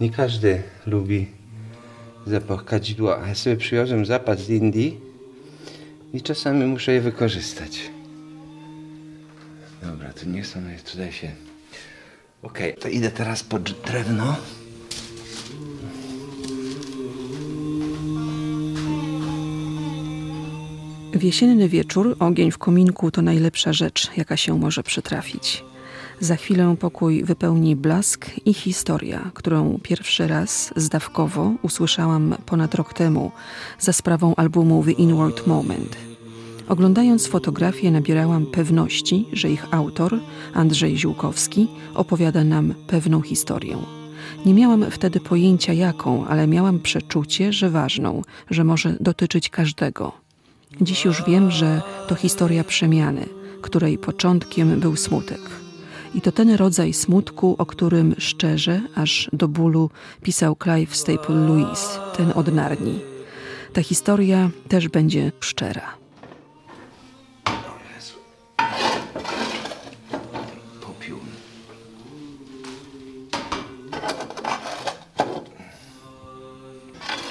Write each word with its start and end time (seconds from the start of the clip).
Nie 0.00 0.10
każdy 0.10 0.62
lubi 0.86 1.26
zapach 2.26 2.64
kadzidła. 2.64 3.28
Ja 3.28 3.34
sobie 3.34 3.56
przywiozłem 3.56 4.06
zapach 4.06 4.40
z 4.40 4.48
Indii 4.50 5.00
i 6.12 6.22
czasami 6.22 6.64
muszę 6.64 6.92
je 6.92 7.00
wykorzystać. 7.00 7.90
Dobra, 9.82 10.12
to 10.12 10.26
nie 10.26 10.44
są, 10.44 10.60
tutaj 10.92 11.12
się... 11.12 11.30
Okej, 12.42 12.74
to 12.74 12.88
idę 12.88 13.10
teraz 13.10 13.42
po 13.44 13.56
drz- 13.56 13.86
drewno. 13.86 14.36
W 21.14 21.22
jesienny 21.22 21.68
wieczór 21.68 22.16
ogień 22.18 22.50
w 22.50 22.58
kominku 22.58 23.10
to 23.10 23.22
najlepsza 23.22 23.72
rzecz, 23.72 24.10
jaka 24.16 24.36
się 24.36 24.58
może 24.58 24.82
przytrafić. 24.82 25.64
Za 26.20 26.36
chwilę 26.36 26.76
pokój 26.80 27.24
wypełni 27.24 27.76
blask 27.76 28.30
i 28.44 28.54
historia, 28.54 29.30
którą 29.34 29.78
pierwszy 29.82 30.28
raz 30.28 30.72
zdawkowo 30.76 31.52
usłyszałam 31.62 32.34
ponad 32.46 32.74
rok 32.74 32.94
temu 32.94 33.32
za 33.78 33.92
sprawą 33.92 34.34
albumu 34.36 34.84
The 34.84 34.90
Inward 34.90 35.46
Moment. 35.46 35.96
Oglądając 36.68 37.26
fotografię 37.26 37.90
nabierałam 37.90 38.46
pewności, 38.46 39.26
że 39.32 39.50
ich 39.50 39.74
autor, 39.74 40.20
Andrzej 40.54 40.98
Ziółkowski, 40.98 41.68
opowiada 41.94 42.44
nam 42.44 42.74
pewną 42.86 43.22
historię. 43.22 43.76
Nie 44.46 44.54
miałam 44.54 44.90
wtedy 44.90 45.20
pojęcia 45.20 45.72
jaką, 45.72 46.26
ale 46.26 46.46
miałam 46.46 46.80
przeczucie, 46.80 47.52
że 47.52 47.70
ważną, 47.70 48.22
że 48.50 48.64
może 48.64 48.96
dotyczyć 49.00 49.48
każdego. 49.48 50.12
Dziś 50.80 51.04
już 51.04 51.22
wiem, 51.24 51.50
że 51.50 51.82
to 52.08 52.14
historia 52.14 52.64
przemiany, 52.64 53.26
której 53.62 53.98
początkiem 53.98 54.80
był 54.80 54.96
smutek. 54.96 55.69
I 56.14 56.20
to 56.20 56.32
ten 56.32 56.54
rodzaj 56.54 56.92
smutku, 56.92 57.54
o 57.58 57.66
którym 57.66 58.14
szczerze, 58.18 58.80
aż 58.94 59.30
do 59.32 59.48
bólu 59.48 59.90
pisał 60.22 60.56
Clive 60.62 60.96
Staple 60.96 61.34
Lewis, 61.34 61.98
ten 62.16 62.32
od 62.34 62.54
Narni. 62.54 63.00
Ta 63.72 63.82
historia 63.82 64.50
też 64.68 64.88
będzie 64.88 65.32
szczera. 65.40 66.00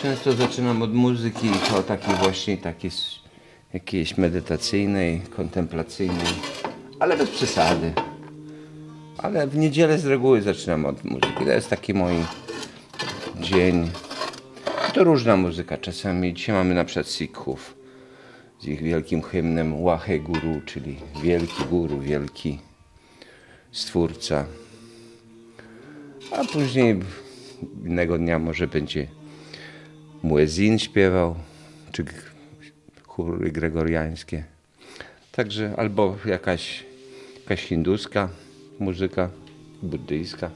Często 0.01 0.33
zaczynam 0.33 0.81
od 0.81 0.93
muzyki 0.93 1.49
to 1.69 1.83
takiej 1.83 2.15
właśnie 2.15 2.57
takiej 2.57 2.91
jakiejś 3.73 4.17
medytacyjnej, 4.17 5.21
kontemplacyjnej, 5.21 6.33
ale 6.99 7.17
bez 7.17 7.29
przesady. 7.29 7.93
Ale 9.23 9.47
w 9.47 9.57
niedzielę 9.57 9.97
z 9.97 10.05
reguły 10.05 10.41
zaczynam 10.41 10.85
od 10.85 11.03
muzyki. 11.03 11.45
To 11.45 11.51
jest 11.51 11.69
taki 11.69 11.93
mój 11.93 12.13
dzień. 13.39 13.89
To 14.93 15.03
różna 15.03 15.37
muzyka. 15.37 15.77
Czasami 15.77 16.33
dzisiaj 16.33 16.55
mamy 16.55 16.75
na 16.75 16.85
przykład 16.85 17.07
Sikhów 17.07 17.75
z 18.59 18.67
ich 18.67 18.81
wielkim 18.81 19.21
hymnem 19.21 19.83
Wahe 19.83 20.19
Guru, 20.19 20.61
czyli 20.65 20.95
wielki 21.23 21.63
guru, 21.69 21.99
wielki 21.99 22.59
stwórca. 23.71 24.45
A 26.31 26.45
później 26.45 26.99
innego 27.85 28.17
dnia 28.17 28.39
może 28.39 28.67
będzie 28.67 29.07
muezin 30.23 30.79
śpiewał, 30.79 31.35
czy 31.91 32.05
chóry 33.07 33.51
gregoriańskie. 33.51 34.43
Także 35.31 35.73
albo 35.77 36.17
jakaś, 36.25 36.85
jakaś 37.43 37.63
hinduska 37.63 38.29
muzyka, 38.79 39.29
buddyjska. 39.83 40.49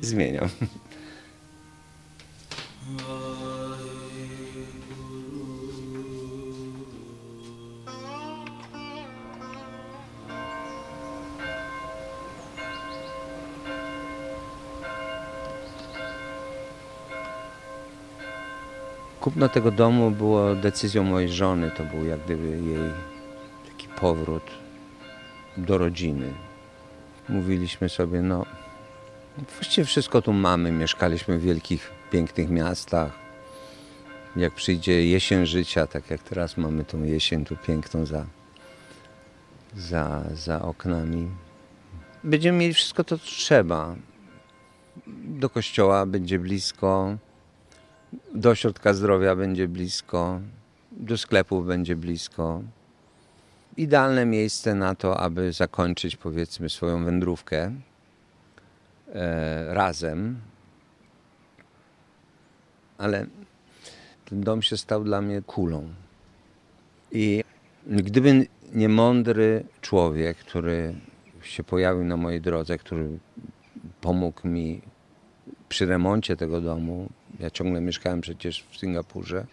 Zmieniam. 0.00 0.48
Kupno 19.20 19.48
tego 19.48 19.70
domu 19.70 20.10
było 20.10 20.54
decyzją 20.54 21.02
mojej 21.02 21.28
żony. 21.28 21.70
To 21.70 21.84
był 21.84 22.06
jak 22.06 22.24
gdyby 22.24 22.48
jej 22.48 22.90
taki 23.68 23.88
powrót 23.88 24.61
do 25.56 25.78
rodziny. 25.78 26.34
Mówiliśmy 27.28 27.88
sobie, 27.88 28.22
no 28.22 28.46
właściwie 29.54 29.84
wszystko 29.84 30.22
tu 30.22 30.32
mamy. 30.32 30.72
Mieszkaliśmy 30.72 31.38
w 31.38 31.42
wielkich, 31.42 31.90
pięknych 32.10 32.50
miastach. 32.50 33.12
Jak 34.36 34.54
przyjdzie 34.54 35.06
jesień 35.06 35.46
życia, 35.46 35.86
tak 35.86 36.10
jak 36.10 36.22
teraz 36.22 36.56
mamy 36.56 36.84
tą 36.84 37.04
jesień 37.04 37.44
tu 37.44 37.56
piękną 37.56 38.06
za, 38.06 38.26
za, 39.76 40.22
za 40.34 40.62
oknami. 40.62 41.28
Będziemy 42.24 42.58
mieli 42.58 42.74
wszystko 42.74 43.04
to, 43.04 43.18
co 43.18 43.24
trzeba. 43.24 43.96
Do 45.24 45.50
kościoła 45.50 46.06
będzie 46.06 46.38
blisko, 46.38 47.16
do 48.34 48.50
ośrodka 48.50 48.94
zdrowia 48.94 49.36
będzie 49.36 49.68
blisko, 49.68 50.40
do 50.92 51.18
sklepów 51.18 51.66
będzie 51.66 51.96
blisko. 51.96 52.62
Idealne 53.76 54.26
miejsce 54.26 54.74
na 54.74 54.94
to, 54.94 55.20
aby 55.20 55.52
zakończyć 55.52 56.16
powiedzmy 56.16 56.68
swoją 56.68 57.04
wędrówkę 57.04 57.72
e, 59.14 59.74
razem. 59.74 60.40
Ale 62.98 63.26
ten 64.24 64.40
dom 64.40 64.62
się 64.62 64.76
stał 64.76 65.04
dla 65.04 65.22
mnie 65.22 65.42
kulą. 65.42 65.88
I 67.12 67.44
gdyby 67.86 68.46
nie 68.74 68.88
mądry 68.88 69.64
człowiek, 69.80 70.36
który 70.36 70.94
się 71.42 71.64
pojawił 71.64 72.04
na 72.04 72.16
mojej 72.16 72.40
drodze, 72.40 72.78
który 72.78 73.18
pomógł 74.00 74.48
mi 74.48 74.82
przy 75.68 75.86
remoncie 75.86 76.36
tego 76.36 76.60
domu, 76.60 77.08
ja 77.40 77.50
ciągle 77.50 77.80
mieszkałem 77.80 78.20
przecież 78.20 78.64
w 78.70 78.76
Singapurze, 78.76 79.46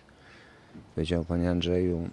powiedział 0.95 1.25
Panie 1.25 1.49
Andrzeju, 1.49 2.09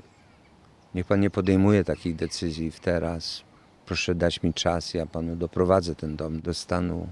niech 0.97 1.07
Pan 1.07 1.21
nie 1.21 1.31
podejmuje 1.31 1.85
takich 1.85 2.17
decyzji 2.17 2.71
w 2.71 2.81
teraz. 2.81 3.43
Proszę 3.87 4.15
dać 4.15 4.43
mi 4.43 4.55
czas, 4.55 4.95
ja 4.95 5.07
Panu 5.07 5.37
doprowadzę 5.37 5.95
ten 5.95 6.17
dom 6.17 6.41
do 6.41 6.55
stanu, 6.55 7.09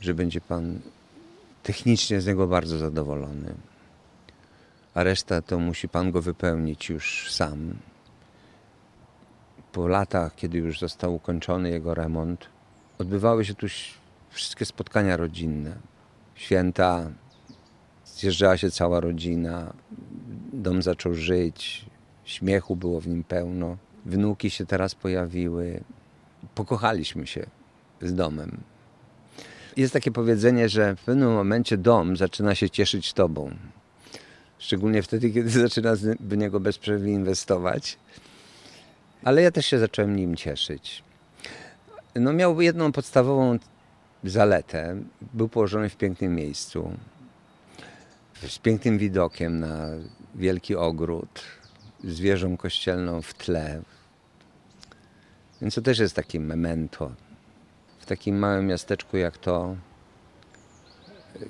że 0.00 0.14
będzie 0.14 0.40
Pan 0.40 0.80
technicznie 1.62 2.20
z 2.20 2.26
niego 2.26 2.46
bardzo 2.46 2.78
zadowolony. 2.78 3.54
A 4.94 5.02
reszta 5.02 5.42
to 5.42 5.58
musi 5.58 5.88
Pan 5.88 6.10
go 6.10 6.22
wypełnić 6.22 6.88
już 6.88 7.32
sam. 7.32 7.74
Po 9.72 9.88
latach, 9.88 10.34
kiedy 10.34 10.58
już 10.58 10.80
został 10.80 11.14
ukończony 11.14 11.70
jego 11.70 11.94
remont, 11.94 12.46
odbywały 12.98 13.44
się 13.44 13.54
tu 13.54 13.66
wszystkie 14.30 14.64
spotkania 14.64 15.16
rodzinne. 15.16 15.76
Święta, 16.34 17.10
zjeżdżała 18.04 18.56
się 18.56 18.70
cała 18.70 19.00
rodzina, 19.00 19.72
dom 20.52 20.82
zaczął 20.82 21.14
żyć, 21.14 21.87
śmiechu 22.28 22.76
było 22.76 23.00
w 23.00 23.08
nim 23.08 23.24
pełno. 23.24 23.76
Wnuki 24.06 24.50
się 24.50 24.66
teraz 24.66 24.94
pojawiły. 24.94 25.80
Pokochaliśmy 26.54 27.26
się 27.26 27.46
z 28.02 28.14
domem. 28.14 28.60
Jest 29.76 29.92
takie 29.92 30.10
powiedzenie, 30.10 30.68
że 30.68 30.96
w 30.96 31.00
pewnym 31.00 31.32
momencie 31.32 31.76
dom 31.76 32.16
zaczyna 32.16 32.54
się 32.54 32.70
cieszyć 32.70 33.12
tobą. 33.12 33.50
Szczególnie 34.58 35.02
wtedy, 35.02 35.30
kiedy 35.30 35.50
zaczyna 35.68 35.94
w 36.20 36.36
niego 36.36 36.60
bezprzerwnie 36.60 37.12
inwestować. 37.12 37.98
Ale 39.24 39.42
ja 39.42 39.50
też 39.50 39.66
się 39.66 39.78
zacząłem 39.78 40.16
nim 40.16 40.36
cieszyć. 40.36 41.02
No 42.14 42.32
miał 42.32 42.60
jedną 42.60 42.92
podstawową 42.92 43.58
zaletę. 44.24 44.96
Był 45.34 45.48
położony 45.48 45.88
w 45.88 45.96
pięknym 45.96 46.34
miejscu. 46.34 46.92
Z 48.48 48.58
pięknym 48.58 48.98
widokiem 48.98 49.60
na 49.60 49.86
wielki 50.34 50.76
ogród. 50.76 51.57
Z 52.04 52.20
wieżą 52.20 52.56
kościelną 52.56 53.22
w 53.22 53.34
tle. 53.34 53.82
Więc 55.60 55.74
to 55.74 55.82
też 55.82 55.98
jest 55.98 56.14
takie 56.14 56.40
memento. 56.40 57.12
W 58.00 58.06
takim 58.06 58.38
małym 58.38 58.66
miasteczku 58.66 59.16
jak 59.16 59.38
to 59.38 59.76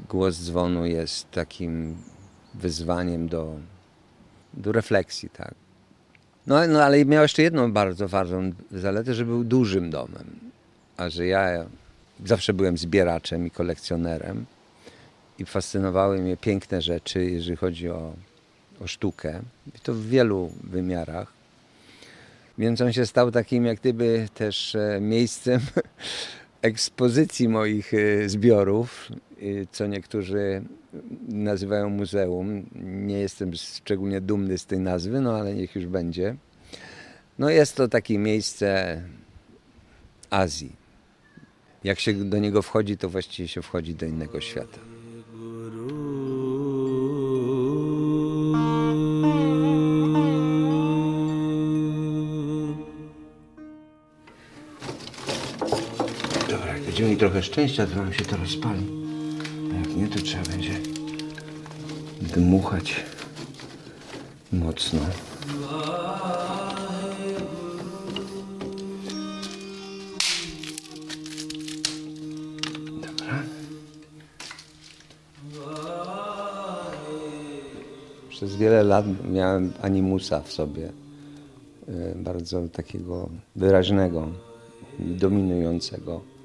głos 0.08 0.36
dzwonu 0.36 0.86
jest 0.86 1.30
takim 1.30 1.96
wyzwaniem 2.54 3.28
do, 3.28 3.56
do 4.54 4.72
refleksji, 4.72 5.30
tak. 5.30 5.54
No, 6.46 6.66
no 6.66 6.82
ale 6.82 7.04
miał 7.04 7.22
jeszcze 7.22 7.42
jedną 7.42 7.72
bardzo 7.72 8.08
ważną 8.08 8.52
zaletę, 8.72 9.14
że 9.14 9.24
był 9.24 9.44
dużym 9.44 9.90
domem. 9.90 10.40
A 10.96 11.08
że 11.08 11.26
ja 11.26 11.66
zawsze 12.24 12.52
byłem 12.52 12.78
zbieraczem 12.78 13.46
i 13.46 13.50
kolekcjonerem 13.50 14.46
i 15.38 15.44
fascynowały 15.44 16.18
mnie 16.18 16.36
piękne 16.36 16.82
rzeczy, 16.82 17.24
jeżeli 17.24 17.56
chodzi 17.56 17.88
o, 17.88 18.12
o 18.84 18.86
sztukę. 18.86 19.40
I 19.76 19.80
to 19.80 19.94
w 19.94 20.06
wielu 20.06 20.52
wymiarach. 20.64 21.32
Więc 22.58 22.80
on 22.80 22.92
się 22.92 23.06
stał 23.06 23.30
takim 23.30 23.64
jak 23.66 23.80
gdyby 23.80 24.28
też 24.34 24.74
e, 24.74 24.98
miejscem 25.00 25.60
ekspozycji 26.62 27.48
moich 27.48 27.94
y, 27.94 28.28
zbiorów, 28.28 29.08
co 29.72 29.86
niektórzy 29.86 30.62
nazywają 31.28 31.90
muzeum. 31.90 32.66
Nie 32.82 33.18
jestem 33.18 33.54
szczególnie 33.54 34.20
dumny 34.20 34.58
z 34.58 34.66
tej 34.66 34.78
nazwy, 34.78 35.20
no 35.20 35.36
ale 35.36 35.54
niech 35.54 35.74
już 35.74 35.86
będzie. 35.86 36.36
No 37.38 37.50
jest 37.50 37.76
to 37.76 37.88
takie 37.88 38.18
miejsce 38.18 39.02
Azji. 40.30 40.72
Jak 41.84 42.00
się 42.00 42.14
do 42.14 42.38
niego 42.38 42.62
wchodzi, 42.62 42.96
to 42.96 43.08
właściwie 43.08 43.48
się 43.48 43.62
wchodzi 43.62 43.94
do 43.94 44.06
innego 44.06 44.40
świata. 44.40 44.78
Będziemy 56.98 57.10
mieli 57.10 57.20
trochę 57.20 57.42
szczęścia, 57.42 57.86
to 57.86 57.96
nam 57.96 58.12
się 58.12 58.24
to 58.24 58.36
rozpali. 58.36 58.86
A 59.72 59.78
jak 59.78 59.96
nie, 59.96 60.08
to 60.08 60.18
trzeba 60.22 60.42
będzie 60.42 60.80
dmuchać 62.20 63.04
mocno. 64.52 65.00
Dobra. 73.02 73.42
Przez 78.28 78.56
wiele 78.56 78.82
lat 78.82 79.04
miałem 79.30 79.72
animusa 79.82 80.40
w 80.40 80.52
sobie. 80.52 80.92
e, 81.88 82.14
Bardzo 82.14 82.68
takiego 82.68 83.28
wyraźnego 83.56 84.28
dominującego. 84.98 86.37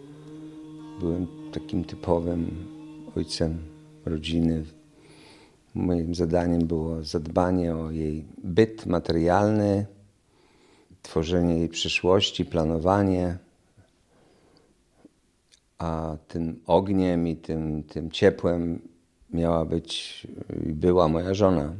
Byłem 1.03 1.27
takim 1.51 1.85
typowym 1.85 2.67
ojcem 3.15 3.57
rodziny. 4.05 4.63
Moim 5.73 6.15
zadaniem 6.15 6.67
było 6.67 7.03
zadbanie 7.03 7.75
o 7.75 7.91
jej 7.91 8.25
byt 8.43 8.85
materialny, 8.85 9.85
tworzenie 11.01 11.57
jej 11.57 11.69
przyszłości, 11.69 12.45
planowanie. 12.45 13.37
A 15.77 16.17
tym 16.27 16.59
ogniem 16.67 17.27
i 17.27 17.35
tym, 17.35 17.83
tym 17.83 18.11
ciepłem 18.11 18.81
miała 19.33 19.65
być 19.65 20.27
i 20.65 20.73
była 20.73 21.07
moja 21.07 21.33
żona. 21.33 21.73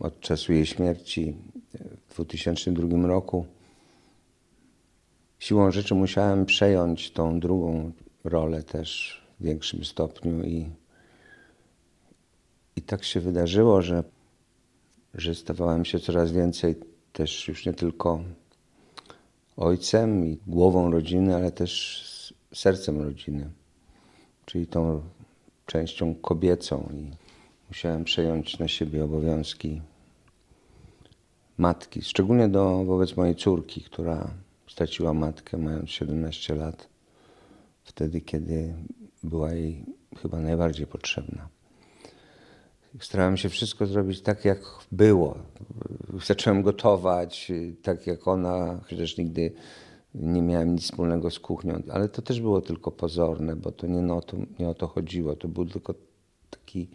Od 0.00 0.20
czasu 0.20 0.52
jej 0.52 0.66
śmierci 0.66 1.36
w 2.08 2.14
2002 2.14 3.06
roku 3.06 3.46
siłą 5.44 5.70
rzeczy 5.70 5.94
musiałem 5.94 6.46
przejąć 6.46 7.10
tą 7.10 7.40
drugą 7.40 7.92
rolę 8.24 8.62
też 8.62 9.20
w 9.40 9.44
większym 9.44 9.84
stopniu 9.84 10.44
i, 10.44 10.70
i 12.76 12.82
tak 12.82 13.04
się 13.04 13.20
wydarzyło, 13.20 13.82
że, 13.82 14.04
że 15.14 15.34
stawałem 15.34 15.84
się 15.84 15.98
coraz 15.98 16.32
więcej 16.32 16.74
też 17.12 17.48
już 17.48 17.66
nie 17.66 17.72
tylko 17.72 18.20
ojcem 19.56 20.26
i 20.26 20.38
głową 20.46 20.90
rodziny, 20.90 21.34
ale 21.34 21.52
też 21.52 22.34
sercem 22.54 23.02
rodziny, 23.02 23.50
czyli 24.44 24.66
tą 24.66 25.02
częścią 25.66 26.14
kobiecą 26.14 26.88
i 26.94 27.10
musiałem 27.68 28.04
przejąć 28.04 28.58
na 28.58 28.68
siebie 28.68 29.04
obowiązki 29.04 29.82
matki, 31.58 32.02
szczególnie 32.02 32.48
do, 32.48 32.84
wobec 32.84 33.16
mojej 33.16 33.36
córki, 33.36 33.80
która 33.80 34.43
straciła 34.74 35.14
matkę 35.14 35.58
mając 35.58 35.90
17 35.90 36.54
lat, 36.54 36.88
wtedy 37.84 38.20
kiedy 38.20 38.74
była 39.22 39.52
jej 39.52 39.84
chyba 40.22 40.40
najbardziej 40.40 40.86
potrzebna. 40.86 41.48
Starałem 43.00 43.36
się 43.36 43.48
wszystko 43.48 43.86
zrobić 43.86 44.20
tak, 44.20 44.44
jak 44.44 44.58
było. 44.92 45.38
Zacząłem 46.26 46.62
gotować 46.62 47.52
tak, 47.82 48.06
jak 48.06 48.28
ona, 48.28 48.80
chociaż 48.88 49.16
nigdy 49.16 49.52
nie 50.14 50.42
miałem 50.42 50.72
nic 50.72 50.82
wspólnego 50.82 51.30
z 51.30 51.38
kuchnią, 51.38 51.82
ale 51.90 52.08
to 52.08 52.22
też 52.22 52.40
było 52.40 52.60
tylko 52.60 52.90
pozorne, 52.90 53.56
bo 53.56 53.72
to 53.72 53.86
nie, 53.86 54.02
no, 54.02 54.20
to 54.20 54.36
nie 54.58 54.68
o 54.68 54.74
to 54.74 54.86
chodziło. 54.86 55.36
To 55.36 55.48
był 55.48 55.66
tylko 55.66 55.94
taki 56.50 56.88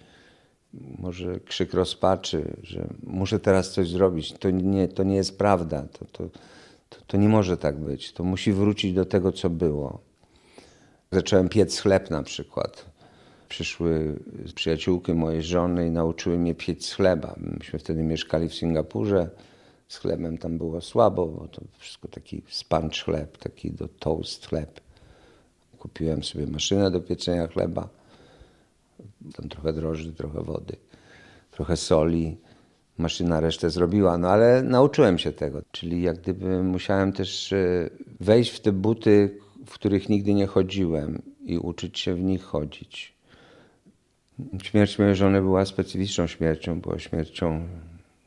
może 0.73 1.39
krzyk 1.39 1.73
rozpaczy, 1.73 2.57
że 2.63 2.87
muszę 3.03 3.39
teraz 3.39 3.71
coś 3.71 3.89
zrobić. 3.89 4.33
To 4.33 4.49
nie, 4.49 4.87
to 4.87 5.03
nie 5.03 5.15
jest 5.15 5.37
prawda. 5.37 5.83
To, 5.83 6.05
to, 6.05 6.29
to, 6.89 6.97
to 7.07 7.17
nie 7.17 7.29
może 7.29 7.57
tak 7.57 7.79
być. 7.79 8.13
To 8.13 8.23
musi 8.23 8.53
wrócić 8.53 8.93
do 8.93 9.05
tego, 9.05 9.31
co 9.31 9.49
było. 9.49 9.99
Zacząłem 11.11 11.49
piec 11.49 11.79
chleb 11.79 12.09
na 12.09 12.23
przykład. 12.23 12.85
Przyszły 13.49 14.19
przyjaciółki 14.55 15.13
mojej 15.13 15.43
żony 15.43 15.87
i 15.87 15.91
nauczyły 15.91 16.37
mnie 16.37 16.55
piec 16.55 16.91
chleba. 16.91 17.35
Myśmy 17.37 17.79
wtedy 17.79 18.03
mieszkali 18.03 18.49
w 18.49 18.55
Singapurze. 18.55 19.29
Z 19.87 19.97
chlebem 19.97 20.37
tam 20.37 20.57
było 20.57 20.81
słabo, 20.81 21.25
bo 21.25 21.47
to 21.47 21.61
wszystko 21.77 22.07
taki 22.07 22.41
sponge 22.47 23.03
chleb, 23.03 23.37
taki 23.37 23.71
do 23.71 23.87
toast 23.87 24.47
chleb. 24.47 24.81
Kupiłem 25.79 26.23
sobie 26.23 26.47
maszynę 26.47 26.91
do 26.91 27.01
pieczenia 27.01 27.47
chleba. 27.47 27.89
Tam 29.35 29.49
trochę 29.49 29.73
drożdży, 29.73 30.13
trochę 30.13 30.43
wody, 30.43 30.75
trochę 31.51 31.77
soli. 31.77 32.37
Maszyna 32.99 33.39
resztę 33.39 33.69
zrobiła, 33.69 34.17
no 34.17 34.29
ale 34.29 34.63
nauczyłem 34.63 35.17
się 35.17 35.31
tego. 35.31 35.61
Czyli 35.71 36.01
jak 36.01 36.21
gdyby 36.21 36.63
musiałem 36.63 37.13
też 37.13 37.53
e, 37.53 37.89
wejść 38.19 38.51
w 38.51 38.59
te 38.59 38.71
buty, 38.71 39.39
w 39.65 39.73
których 39.73 40.09
nigdy 40.09 40.33
nie 40.33 40.47
chodziłem 40.47 41.21
i 41.45 41.57
uczyć 41.57 41.99
się 41.99 42.15
w 42.15 42.23
nich 42.23 42.43
chodzić. 42.43 43.13
Śmierć 44.63 44.99
mojej 44.99 45.15
żony 45.15 45.41
była 45.41 45.65
specyficzną 45.65 46.27
śmiercią, 46.27 46.81
była 46.81 46.99
śmiercią 46.99 47.67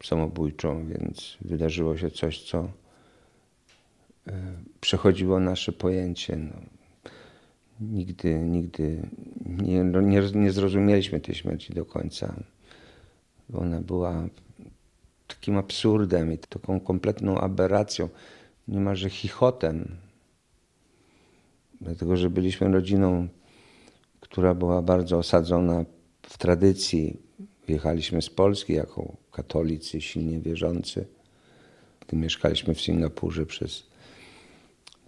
samobójczą, 0.05 0.87
więc 0.87 1.37
wydarzyło 1.41 1.97
się 1.97 2.11
coś, 2.11 2.43
co 2.43 2.69
e, 4.27 4.33
przechodziło 4.81 5.41
nasze 5.41 5.73
pojęcie. 5.73 6.37
No. 6.37 6.53
Nigdy, 7.81 8.35
nigdy 8.39 9.03
nie, 9.47 9.85
nie, 9.85 10.23
nie 10.35 10.53
zrozumieliśmy 10.53 11.21
tej 11.21 11.35
śmierci 11.35 11.75
do 11.75 11.85
końca. 11.85 12.35
Ona 13.55 13.81
była 13.81 14.29
takim 15.35 15.57
absurdem 15.57 16.33
i 16.33 16.39
taką 16.39 16.81
kompletną 16.81 17.39
aberracją, 17.39 18.09
niemalże 18.69 19.11
chichotem. 19.11 19.97
Dlatego, 21.81 22.17
że 22.17 22.31
byliśmy 22.31 22.73
rodziną, 22.73 23.29
która 24.21 24.55
była 24.55 24.83
bardzo 24.83 25.19
osadzona 25.19 25.85
w 26.23 26.39
tradycji. 26.39 27.17
Wjechaliśmy 27.69 28.23
z 28.23 28.31
Polski 28.31 28.73
jako 28.73 29.17
katolicy, 29.33 30.01
silnie 30.01 30.41
wierzący. 30.41 31.07
Mieszkaliśmy 32.13 32.75
w 32.75 32.81
Singapurze 32.81 33.47
przez, 33.47 33.87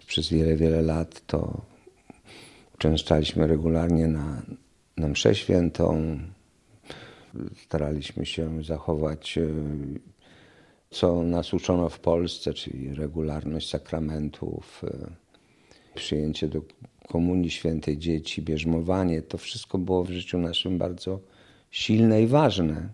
przez 0.07 0.29
wiele, 0.29 0.55
wiele 0.55 0.81
lat, 0.81 1.25
to 1.27 1.61
uczęszczaliśmy 2.75 3.47
regularnie 3.47 4.07
na, 4.07 4.41
na 4.97 5.07
mszę 5.07 5.35
świętą. 5.35 6.17
Staraliśmy 7.65 8.25
się 8.25 8.63
zachować, 8.63 9.37
e, 9.37 9.47
co 10.95 11.23
nas 11.23 11.53
uczono 11.53 11.89
w 11.89 11.99
Polsce, 11.99 12.53
czyli 12.53 12.93
regularność 12.93 13.69
sakramentów, 13.69 14.81
e, 14.83 15.07
przyjęcie 15.95 16.47
do 16.47 16.61
komunii 17.07 17.51
świętej 17.51 17.97
dzieci, 17.97 18.41
bierzmowanie. 18.41 19.21
To 19.21 19.37
wszystko 19.37 19.77
było 19.77 20.03
w 20.03 20.09
życiu 20.09 20.37
naszym 20.37 20.77
bardzo 20.77 21.19
silne 21.71 22.21
i 22.21 22.27
ważne. 22.27 22.89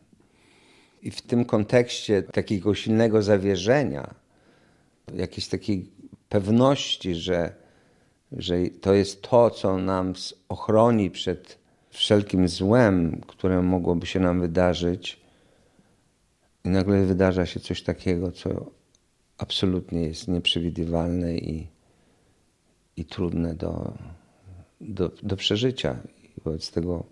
I 1.01 1.11
w 1.11 1.21
tym 1.21 1.45
kontekście 1.45 2.23
takiego 2.23 2.75
silnego 2.75 3.21
zawierzenia, 3.21 4.15
jakiejś 5.15 5.47
takiej 5.47 5.89
pewności, 6.29 7.15
że, 7.15 7.55
że 8.31 8.55
to 8.81 8.93
jest 8.93 9.21
to, 9.21 9.49
co 9.49 9.77
nam 9.77 10.13
ochroni 10.49 11.11
przed 11.11 11.57
wszelkim 11.89 12.47
złem, 12.47 13.21
które 13.27 13.61
mogłoby 13.61 14.05
się 14.05 14.19
nam 14.19 14.41
wydarzyć. 14.41 15.20
I 16.65 16.69
nagle 16.69 17.05
wydarza 17.05 17.45
się 17.45 17.59
coś 17.59 17.83
takiego, 17.83 18.31
co 18.31 18.71
absolutnie 19.37 20.01
jest 20.01 20.27
nieprzewidywalne 20.27 21.37
i, 21.37 21.67
i 22.97 23.05
trudne 23.05 23.53
do, 23.53 23.93
do, 24.81 25.11
do 25.23 25.35
przeżycia. 25.35 25.97
I 26.23 26.41
wobec 26.43 26.71
tego 26.71 27.03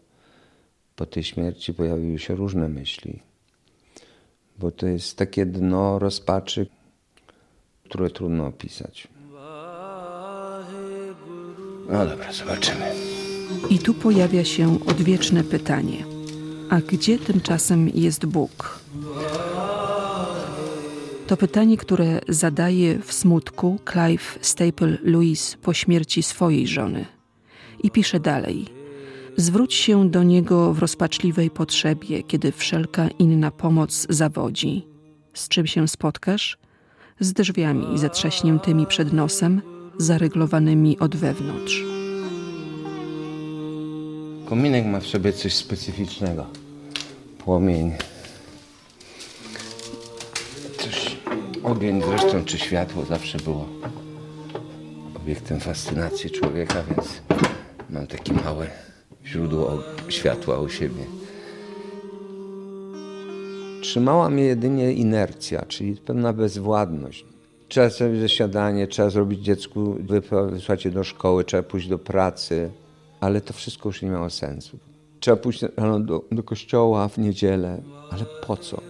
po 0.96 1.06
tej 1.06 1.24
śmierci 1.24 1.74
pojawiły 1.74 2.20
się 2.20 2.36
różne 2.36 2.70
myśli. 2.70 3.20
Bo 4.60 4.72
to 4.72 4.88
jest 4.88 5.18
takie 5.18 5.46
dno 5.46 6.00
rozpaczy, 6.00 6.68
które 7.84 8.10
trudno 8.10 8.46
opisać. 8.48 9.08
No 11.90 12.06
dobra, 12.06 12.34
zobaczymy. 12.34 12.92
I 13.70 13.80
tu 13.80 13.94
pojawia 13.94 14.46
się 14.46 14.86
odwieczne 14.86 15.44
pytanie: 15.44 16.06
a 16.70 16.82
gdzie 16.82 17.20
tymczasem 17.20 17.90
jest 17.90 18.26
Bóg? 18.26 18.80
To 21.30 21.38
pytanie, 21.38 21.78
które 21.78 22.22
zadaje 22.30 23.00
w 23.00 23.14
smutku 23.14 23.80
Clive 23.92 24.40
Staple 24.42 24.98
Lewis 25.04 25.58
po 25.62 25.74
śmierci 25.74 26.24
swojej 26.24 26.68
żony. 26.68 27.06
I 27.84 27.92
pisze 27.92 28.20
dalej. 28.20 28.66
Zwróć 29.38 29.74
się 29.74 30.10
do 30.10 30.24
niego 30.24 30.74
w 30.74 30.80
rozpaczliwej 30.80 31.50
potrzebie, 31.50 32.24
kiedy 32.24 32.52
wszelka 32.52 33.08
inna 33.08 33.52
pomoc 33.52 34.08
zawodzi. 34.10 34.88
Z 35.34 35.48
czym 35.48 35.68
się 35.68 35.88
spotkasz? 35.88 36.58
Z 37.20 37.34
drzwiami 37.34 37.98
zatrzaśniętymi 37.98 38.86
przed 38.86 39.14
nosem, 39.14 39.62
zaryglowanymi 39.98 41.00
od 41.00 41.16
wewnątrz. 41.16 41.84
Kominek 44.46 44.86
ma 44.86 45.00
w 45.00 45.08
sobie 45.08 45.34
coś 45.34 45.56
specyficznego. 45.56 46.46
Płomień. 47.38 47.92
Ogień 51.70 52.02
zresztą, 52.02 52.46
czy 52.46 52.58
światło 52.58 53.06
zawsze 53.06 53.38
było 53.38 53.66
obiektem 55.16 55.60
fascynacji 55.60 56.32
człowieka, 56.32 56.84
więc 56.90 57.22
mam 57.90 58.08
takie 58.08 58.34
małe 58.34 58.68
źródło 59.26 59.84
światła 60.10 60.60
u 60.60 60.70
siebie. 60.70 61.04
Trzymała 63.82 64.30
mnie 64.30 64.44
jedynie 64.44 64.94
inercja, 64.94 65.66
czyli 65.66 65.96
pewna 65.96 66.34
bezwładność. 66.34 67.26
Trzeba 67.68 67.90
sobie 67.90 68.22
zasiadanie, 68.22 68.88
trzeba 68.88 69.10
zrobić 69.10 69.40
dziecku, 69.40 69.96
wysłać 70.52 70.86
je 70.86 70.92
do 70.92 71.04
szkoły, 71.04 71.44
trzeba 71.44 71.64
pójść 71.64 71.88
do 71.88 71.98
pracy, 71.98 72.72
ale 73.20 73.42
to 73.42 73.54
wszystko 73.54 73.90
już 73.90 74.02
nie 74.02 74.10
miało 74.10 74.30
sensu. 74.30 74.78
Trzeba 75.20 75.38
pójść 75.38 75.62
do, 76.02 76.24
do 76.32 76.44
kościoła 76.44 77.08
w 77.08 77.18
niedzielę, 77.18 77.82
ale 78.12 78.26
po 78.48 78.58
co? 78.58 78.89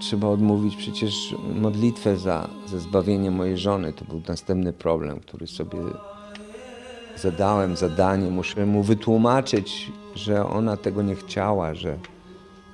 Trzeba 0.00 0.28
odmówić 0.28 0.76
przecież 0.76 1.34
modlitwę 1.54 2.16
za, 2.16 2.48
za 2.66 2.78
zbawienie 2.78 3.30
mojej 3.30 3.58
żony. 3.58 3.92
To 3.92 4.04
był 4.04 4.22
następny 4.28 4.72
problem, 4.72 5.20
który 5.20 5.46
sobie 5.46 5.78
zadałem, 7.16 7.76
zadanie. 7.76 8.30
Muszę 8.30 8.66
mu 8.66 8.82
wytłumaczyć, 8.82 9.92
że 10.14 10.46
ona 10.46 10.76
tego 10.76 11.02
nie 11.02 11.14
chciała, 11.14 11.74
że, 11.74 11.98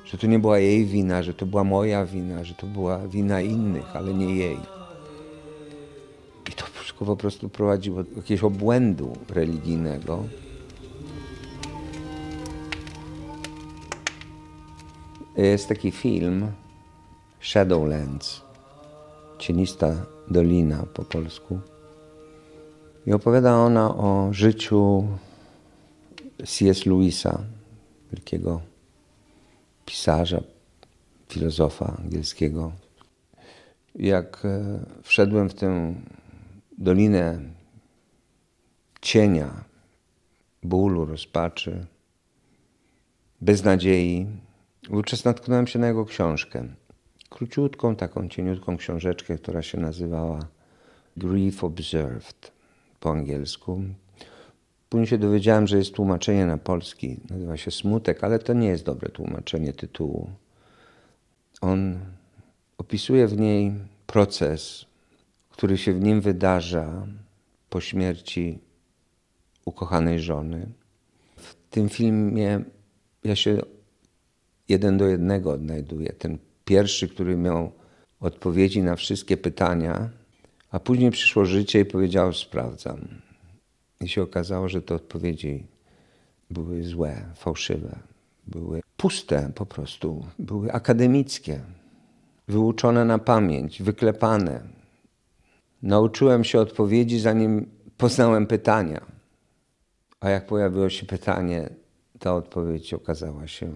że 0.04 0.18
to 0.18 0.26
nie 0.26 0.38
była 0.38 0.58
jej 0.58 0.84
wina, 0.84 1.22
że 1.22 1.34
to 1.34 1.46
była 1.46 1.64
moja 1.64 2.06
wina, 2.06 2.44
że 2.44 2.54
to 2.54 2.66
była 2.66 2.98
wina 2.98 3.40
innych, 3.40 3.96
ale 3.96 4.14
nie 4.14 4.36
jej. 4.36 4.58
I 6.48 6.52
to 6.52 6.64
wszystko 6.66 7.04
po 7.04 7.16
prostu 7.16 7.48
prowadziło 7.48 8.04
do 8.04 8.16
jakiegoś 8.16 8.44
obłędu 8.44 9.12
religijnego. 9.28 10.24
Jest 15.36 15.68
taki 15.68 15.90
film 15.90 16.46
Shadowlands, 17.44 18.42
cienista 19.38 20.06
dolina 20.28 20.86
po 20.94 21.04
polsku. 21.04 21.60
I 23.06 23.12
opowiada 23.12 23.56
ona 23.56 23.96
o 23.96 24.32
życiu 24.32 25.08
C.S. 26.46 26.86
Lewisa, 26.86 27.38
wielkiego 28.12 28.60
pisarza, 29.86 30.40
filozofa 31.28 31.96
angielskiego. 32.04 32.72
Jak 33.94 34.44
e, 34.44 34.78
wszedłem 35.02 35.48
w 35.48 35.54
tę 35.54 35.94
dolinę 36.78 37.40
cienia, 39.00 39.64
bólu, 40.62 41.04
rozpaczy, 41.04 41.86
beznadziei, 43.40 44.26
wówczas 44.90 45.24
natknąłem 45.24 45.66
się 45.66 45.78
na 45.78 45.86
jego 45.86 46.04
książkę. 46.04 46.68
Króciutką, 47.34 47.96
taką 47.96 48.28
cieniutką 48.28 48.76
książeczkę, 48.76 49.38
która 49.38 49.62
się 49.62 49.80
nazywała 49.80 50.38
Grief 51.16 51.64
Observed 51.64 52.52
po 53.00 53.10
angielsku. 53.10 53.82
Później 54.88 55.06
się 55.06 55.18
dowiedziałem, 55.18 55.66
że 55.66 55.78
jest 55.78 55.94
tłumaczenie 55.94 56.46
na 56.46 56.58
polski, 56.58 57.16
nazywa 57.30 57.56
się 57.56 57.70
Smutek, 57.70 58.24
ale 58.24 58.38
to 58.38 58.52
nie 58.52 58.68
jest 58.68 58.84
dobre 58.84 59.08
tłumaczenie 59.08 59.72
tytułu. 59.72 60.30
On 61.60 61.98
opisuje 62.78 63.26
w 63.26 63.36
niej 63.38 63.72
proces, 64.06 64.86
który 65.50 65.78
się 65.78 65.92
w 65.92 66.00
nim 66.00 66.20
wydarza 66.20 67.06
po 67.70 67.80
śmierci 67.80 68.58
ukochanej 69.64 70.20
żony. 70.20 70.66
W 71.36 71.54
tym 71.70 71.88
filmie 71.88 72.64
ja 73.24 73.36
się 73.36 73.58
jeden 74.68 74.98
do 74.98 75.06
jednego 75.06 75.52
odnajduję. 75.52 76.12
Ten 76.12 76.38
pierwszy, 76.64 77.08
który 77.08 77.36
miał 77.36 77.72
odpowiedzi 78.20 78.82
na 78.82 78.96
wszystkie 78.96 79.36
pytania, 79.36 80.10
a 80.70 80.80
później 80.80 81.10
przyszło 81.10 81.44
życie 81.44 81.80
i 81.80 81.84
powiedziało: 81.84 82.32
Sprawdzam. 82.32 83.08
I 84.00 84.08
się 84.08 84.22
okazało, 84.22 84.68
że 84.68 84.82
te 84.82 84.94
odpowiedzi 84.94 85.66
były 86.50 86.82
złe, 86.82 87.26
fałszywe, 87.34 87.98
były 88.46 88.80
puste 88.96 89.52
po 89.54 89.66
prostu, 89.66 90.26
były 90.38 90.72
akademickie, 90.72 91.60
wyuczone 92.48 93.04
na 93.04 93.18
pamięć, 93.18 93.82
wyklepane. 93.82 94.62
Nauczyłem 95.82 96.44
się 96.44 96.60
odpowiedzi, 96.60 97.20
zanim 97.20 97.70
poznałem 97.96 98.46
pytania. 98.46 99.00
A 100.20 100.30
jak 100.30 100.46
pojawiło 100.46 100.88
się 100.88 101.06
pytanie, 101.06 101.70
ta 102.18 102.34
odpowiedź 102.34 102.94
okazała 102.94 103.46
się 103.46 103.72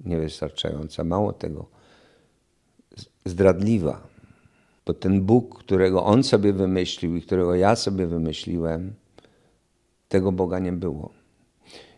niewystarczająca. 0.00 1.04
Mało 1.04 1.32
tego, 1.32 1.66
zdradliwa. 3.24 4.00
Bo 4.86 4.94
ten 4.94 5.20
Bóg, 5.20 5.58
którego 5.58 6.04
on 6.04 6.22
sobie 6.22 6.52
wymyślił 6.52 7.16
i 7.16 7.22
którego 7.22 7.54
ja 7.54 7.76
sobie 7.76 8.06
wymyśliłem, 8.06 8.94
tego 10.08 10.32
Boga 10.32 10.58
nie 10.58 10.72
było. 10.72 11.10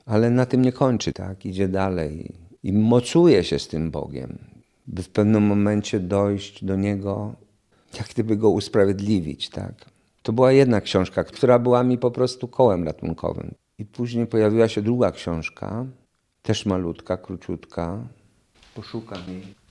Ale 0.07 0.31
na 0.31 0.47
tym 0.47 0.63
nie 0.63 0.73
kończy, 0.73 1.13
tak? 1.13 1.47
Idzie 1.47 1.69
dalej 1.69 2.33
i 2.63 2.73
mocuje 2.73 3.45
się 3.45 3.59
z 3.59 3.69
tym 3.69 3.91
Bogiem, 3.91 4.39
by 4.87 5.03
w 5.03 5.09
pewnym 5.09 5.43
momencie 5.43 6.01
dojść 6.01 6.65
do 6.65 6.77
Niego, 6.77 7.35
jak 7.99 8.09
gdyby 8.09 8.37
Go 8.37 8.51
usprawiedliwić, 8.51 9.51
tak? 9.51 9.75
To 10.23 10.33
była 10.33 10.53
jedna 10.53 10.81
książka, 10.81 11.25
która 11.25 11.59
była 11.59 11.83
mi 11.83 11.99
po 11.99 12.11
prostu 12.11 12.49
kołem 12.49 12.85
ratunkowym. 12.85 13.55
I 13.79 13.85
później 13.85 14.27
pojawiła 14.27 14.69
się 14.69 14.83
druga 14.83 15.13
książka, 15.13 15.87
też 16.43 16.67
malutka, 16.67 17.17
króciutka. 17.17 17.99
Poszukam 18.75 19.21
jej. 19.29 19.66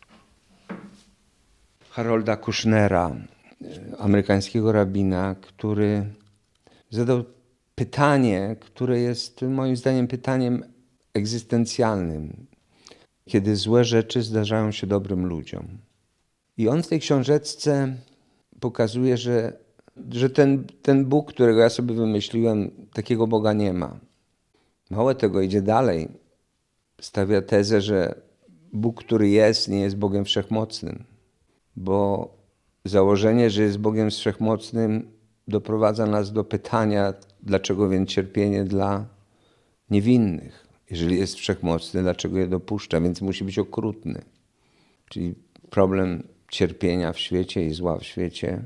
Harolda 1.95 2.37
Kushnera, 2.37 3.15
amerykańskiego 3.99 4.71
rabina, 4.71 5.35
który 5.41 6.05
zadał 6.89 7.23
pytanie, 7.75 8.55
które 8.59 8.99
jest 8.99 9.41
moim 9.41 9.75
zdaniem 9.75 10.07
pytaniem 10.07 10.63
egzystencjalnym. 11.13 12.45
Kiedy 13.25 13.55
złe 13.55 13.83
rzeczy 13.83 14.21
zdarzają 14.21 14.71
się 14.71 14.87
dobrym 14.87 15.25
ludziom. 15.25 15.67
I 16.57 16.67
on 16.67 16.83
w 16.83 16.87
tej 16.87 16.99
książeczce 16.99 17.95
pokazuje, 18.59 19.17
że, 19.17 19.53
że 20.09 20.29
ten, 20.29 20.67
ten 20.81 21.05
Bóg, 21.05 21.33
którego 21.33 21.59
ja 21.59 21.69
sobie 21.69 21.93
wymyśliłem, 21.95 22.71
takiego 22.93 23.27
Boga 23.27 23.53
nie 23.53 23.73
ma. 23.73 23.99
Mało 24.89 25.13
tego, 25.13 25.41
idzie 25.41 25.61
dalej. 25.61 26.07
Stawia 27.01 27.41
tezę, 27.41 27.81
że 27.81 28.21
Bóg, 28.73 29.03
który 29.03 29.29
jest, 29.29 29.67
nie 29.67 29.79
jest 29.79 29.97
Bogiem 29.97 30.25
wszechmocnym 30.25 31.14
bo 31.75 32.29
założenie, 32.85 33.49
że 33.49 33.63
jest 33.63 33.77
Bogiem 33.77 34.09
Wszechmocnym, 34.09 35.11
doprowadza 35.47 36.05
nas 36.05 36.31
do 36.31 36.43
pytania, 36.43 37.13
dlaczego 37.43 37.89
więc 37.89 38.09
cierpienie 38.09 38.63
dla 38.63 39.05
niewinnych. 39.89 40.67
Jeżeli 40.89 41.17
jest 41.17 41.35
wszechmocny, 41.35 42.01
dlaczego 42.01 42.37
je 42.37 42.47
dopuszcza? 42.47 43.01
Więc 43.01 43.21
musi 43.21 43.43
być 43.43 43.59
okrutny. 43.59 44.21
Czyli 45.09 45.35
problem 45.69 46.23
cierpienia 46.51 47.13
w 47.13 47.19
świecie 47.19 47.65
i 47.65 47.73
zła 47.73 47.97
w 47.97 48.03
świecie 48.03 48.61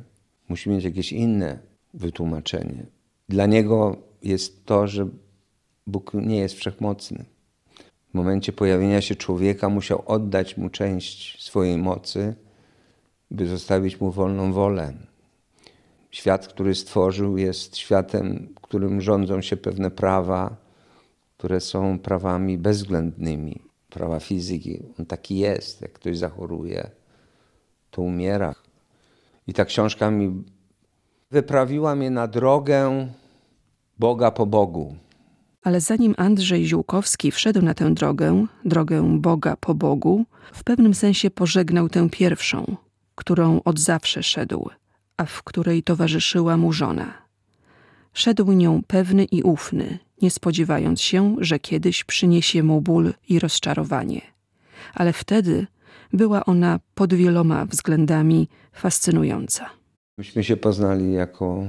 musi 0.49 0.69
mieć 0.69 0.83
jakieś 0.83 1.11
inne 1.13 1.59
wytłumaczenie. 1.93 2.85
Dla 3.29 3.45
niego 3.45 3.97
jest 4.23 4.65
to, 4.65 4.87
że 4.87 5.07
Bóg 5.87 6.13
nie 6.13 6.37
jest 6.37 6.55
wszechmocny. 6.55 7.25
W 8.11 8.13
momencie 8.13 8.51
pojawienia 8.51 9.01
się 9.01 9.15
człowieka 9.15 9.69
musiał 9.69 10.03
oddać 10.05 10.57
mu 10.57 10.69
część 10.69 11.43
swojej 11.43 11.77
mocy 11.77 12.35
by 13.31 13.47
zostawić 13.47 14.01
mu 14.01 14.11
wolną 14.11 14.53
wolę. 14.53 14.93
Świat, 16.11 16.47
który 16.47 16.75
stworzył, 16.75 17.37
jest 17.37 17.77
światem, 17.77 18.53
którym 18.61 19.01
rządzą 19.01 19.41
się 19.41 19.57
pewne 19.57 19.91
prawa, 19.91 20.55
które 21.37 21.61
są 21.61 21.99
prawami 21.99 22.57
bezwzględnymi. 22.57 23.61
Prawa 23.89 24.19
fizyki. 24.19 24.83
On 24.99 25.05
taki 25.05 25.37
jest. 25.37 25.81
Jak 25.81 25.93
ktoś 25.93 26.17
zachoruje, 26.17 26.89
to 27.91 28.01
umiera. 28.01 28.55
I 29.47 29.53
ta 29.53 29.65
książka 29.65 30.11
mi 30.11 30.43
wyprawiła 31.31 31.95
mnie 31.95 32.11
na 32.11 32.27
drogę 32.27 33.07
Boga 33.99 34.31
po 34.31 34.45
Bogu. 34.45 34.95
Ale 35.63 35.81
zanim 35.81 36.15
Andrzej 36.17 36.65
Ziółkowski 36.65 37.31
wszedł 37.31 37.61
na 37.61 37.73
tę 37.73 37.93
drogę, 37.93 38.45
drogę 38.65 39.19
Boga 39.19 39.55
po 39.55 39.73
Bogu, 39.75 40.25
w 40.53 40.63
pewnym 40.63 40.93
sensie 40.93 41.31
pożegnał 41.31 41.89
tę 41.89 42.09
pierwszą, 42.09 42.75
którą 43.19 43.61
od 43.65 43.79
zawsze 43.79 44.23
szedł, 44.23 44.69
a 45.17 45.25
w 45.25 45.43
której 45.43 45.83
towarzyszyła 45.83 46.57
mu 46.57 46.73
żona. 46.73 47.13
Szedł 48.13 48.51
nią 48.51 48.81
pewny 48.87 49.23
i 49.23 49.43
ufny, 49.43 49.99
nie 50.21 50.31
spodziewając 50.31 51.01
się, 51.01 51.35
że 51.39 51.59
kiedyś 51.59 52.03
przyniesie 52.03 52.63
mu 52.63 52.81
ból 52.81 53.13
i 53.29 53.39
rozczarowanie. 53.39 54.21
Ale 54.93 55.13
wtedy 55.13 55.67
była 56.13 56.45
ona 56.45 56.79
pod 56.95 57.13
wieloma 57.13 57.65
względami 57.65 58.47
fascynująca. 58.71 59.69
Myśmy 60.17 60.43
się 60.43 60.57
poznali 60.57 61.13
jako 61.13 61.63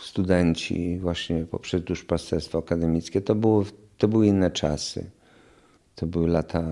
studenci 0.00 0.98
właśnie 0.98 1.44
poprzez 1.44 1.82
duszpasterstwo 1.82 2.58
akademickie. 2.58 3.20
To, 3.20 3.34
było, 3.34 3.64
to 3.98 4.08
były 4.08 4.26
inne 4.26 4.50
czasy. 4.50 5.10
To 5.94 6.06
były 6.06 6.28
lata 6.28 6.62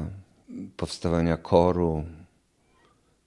powstawania 0.76 1.36
koru, 1.36 2.04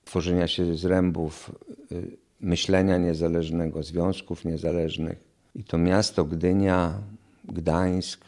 tworzenia 0.05 0.47
się 0.47 0.75
zrębów, 0.75 1.51
y, 1.91 2.17
myślenia 2.39 2.97
niezależnego, 2.97 3.83
związków 3.83 4.45
niezależnych. 4.45 5.23
I 5.55 5.63
to 5.63 5.77
miasto 5.77 6.25
Gdynia, 6.25 7.01
Gdańsk, 7.45 8.25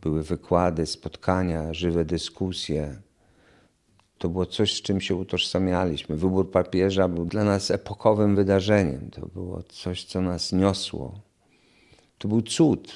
były 0.00 0.22
wykłady, 0.22 0.86
spotkania, 0.86 1.74
żywe 1.74 2.04
dyskusje. 2.04 2.96
To 4.18 4.28
było 4.28 4.46
coś, 4.46 4.74
z 4.74 4.82
czym 4.82 5.00
się 5.00 5.14
utożsamialiśmy. 5.14 6.16
Wybór 6.16 6.50
papieża 6.50 7.08
był 7.08 7.24
dla 7.24 7.44
nas 7.44 7.70
epokowym 7.70 8.36
wydarzeniem. 8.36 9.10
To 9.10 9.26
było 9.26 9.62
coś, 9.62 10.04
co 10.04 10.20
nas 10.20 10.52
niosło. 10.52 11.20
To 12.18 12.28
był 12.28 12.42
cud. 12.42 12.92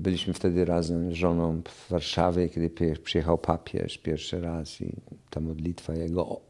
Byliśmy 0.00 0.32
wtedy 0.34 0.64
razem 0.64 1.12
z 1.12 1.14
żoną 1.14 1.62
w 1.62 1.90
Warszawie, 1.90 2.48
kiedy 2.48 2.96
przyjechał 3.02 3.38
papież 3.38 3.98
pierwszy 3.98 4.40
raz 4.40 4.80
i 4.80 4.96
ta 5.30 5.40
modlitwa 5.40 5.94
jego 5.94 6.40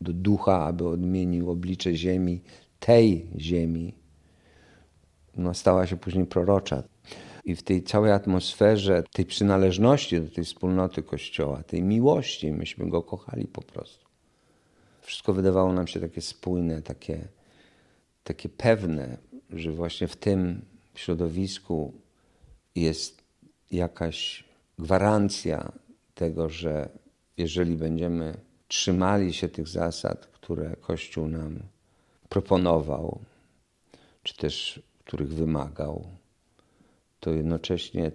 do 0.00 0.12
ducha, 0.12 0.64
aby 0.64 0.88
odmienił 0.88 1.50
oblicze 1.50 1.94
ziemi, 1.94 2.42
tej 2.80 3.30
ziemi, 3.38 3.94
no, 5.36 5.54
stała 5.54 5.86
się 5.86 5.96
później 5.96 6.26
prorocza. 6.26 6.82
I 7.44 7.56
w 7.56 7.62
tej 7.62 7.82
całej 7.82 8.12
atmosferze, 8.12 9.02
tej 9.12 9.24
przynależności 9.24 10.20
do 10.20 10.30
tej 10.30 10.44
wspólnoty 10.44 11.02
Kościoła, 11.02 11.62
tej 11.62 11.82
miłości, 11.82 12.52
myśmy 12.52 12.88
go 12.88 13.02
kochali 13.02 13.46
po 13.46 13.62
prostu. 13.62 14.06
Wszystko 15.00 15.32
wydawało 15.32 15.72
nam 15.72 15.86
się 15.86 16.00
takie 16.00 16.20
spójne, 16.20 16.82
takie, 16.82 17.28
takie 18.24 18.48
pewne, 18.48 19.18
że 19.50 19.72
właśnie 19.72 20.08
w 20.08 20.16
tym 20.16 20.64
środowisku 20.94 22.05
jest 22.76 23.22
jakaś 23.70 24.44
gwarancja 24.78 25.72
tego, 26.14 26.48
że 26.48 26.88
jeżeli 27.36 27.76
będziemy 27.76 28.34
trzymali 28.68 29.32
się 29.32 29.48
tych 29.48 29.68
zasad, 29.68 30.26
które 30.26 30.76
Kościół 30.76 31.28
nam 31.28 31.58
proponował, 32.28 33.20
czy 34.22 34.36
też 34.36 34.82
których 35.04 35.34
wymagał, 35.34 36.06
to 37.20 37.30
jednocześnie 37.30 38.12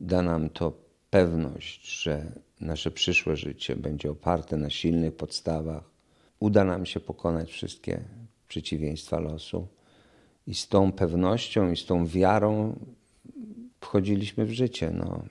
da 0.00 0.22
nam 0.22 0.50
to 0.50 0.72
pewność, 1.10 2.02
że 2.02 2.32
nasze 2.60 2.90
przyszłe 2.90 3.36
życie 3.36 3.76
będzie 3.76 4.10
oparte 4.10 4.56
na 4.56 4.70
silnych 4.70 5.16
podstawach. 5.16 5.90
Uda 6.40 6.64
nam 6.64 6.86
się 6.86 7.00
pokonać 7.00 7.52
wszystkie 7.52 8.00
przeciwieństwa 8.48 9.20
losu. 9.20 9.66
I 10.46 10.54
z 10.54 10.68
tą 10.68 10.92
pewnością 10.92 11.70
i 11.70 11.76
z 11.76 11.86
tą 11.86 12.06
wiarą 12.06 12.78
wchodziliśmy 13.82 14.46
w 14.46 14.52
życie. 14.52 14.90
No. 14.94 15.22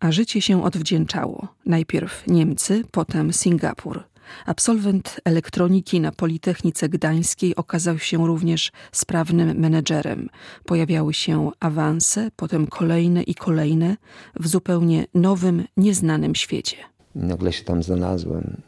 A 0.00 0.12
życie 0.12 0.42
się 0.42 0.64
odwdzięczało. 0.64 1.48
Najpierw 1.66 2.26
Niemcy, 2.26 2.84
potem 2.90 3.32
Singapur. 3.32 4.02
Absolwent 4.46 5.20
elektroniki 5.24 6.00
na 6.00 6.12
Politechnice 6.12 6.88
Gdańskiej 6.88 7.56
okazał 7.56 7.98
się 7.98 8.26
również 8.26 8.72
sprawnym 8.92 9.58
menedżerem. 9.58 10.28
Pojawiały 10.64 11.14
się 11.14 11.50
awanse, 11.60 12.30
potem 12.36 12.66
kolejne 12.66 13.22
i 13.22 13.34
kolejne 13.34 13.96
w 14.40 14.48
zupełnie 14.48 15.06
nowym, 15.14 15.64
nieznanym 15.76 16.34
świecie. 16.34 16.76
Nagle 17.14 17.52
się 17.52 17.64
tam 17.64 17.82
znalazłem. 17.82 18.62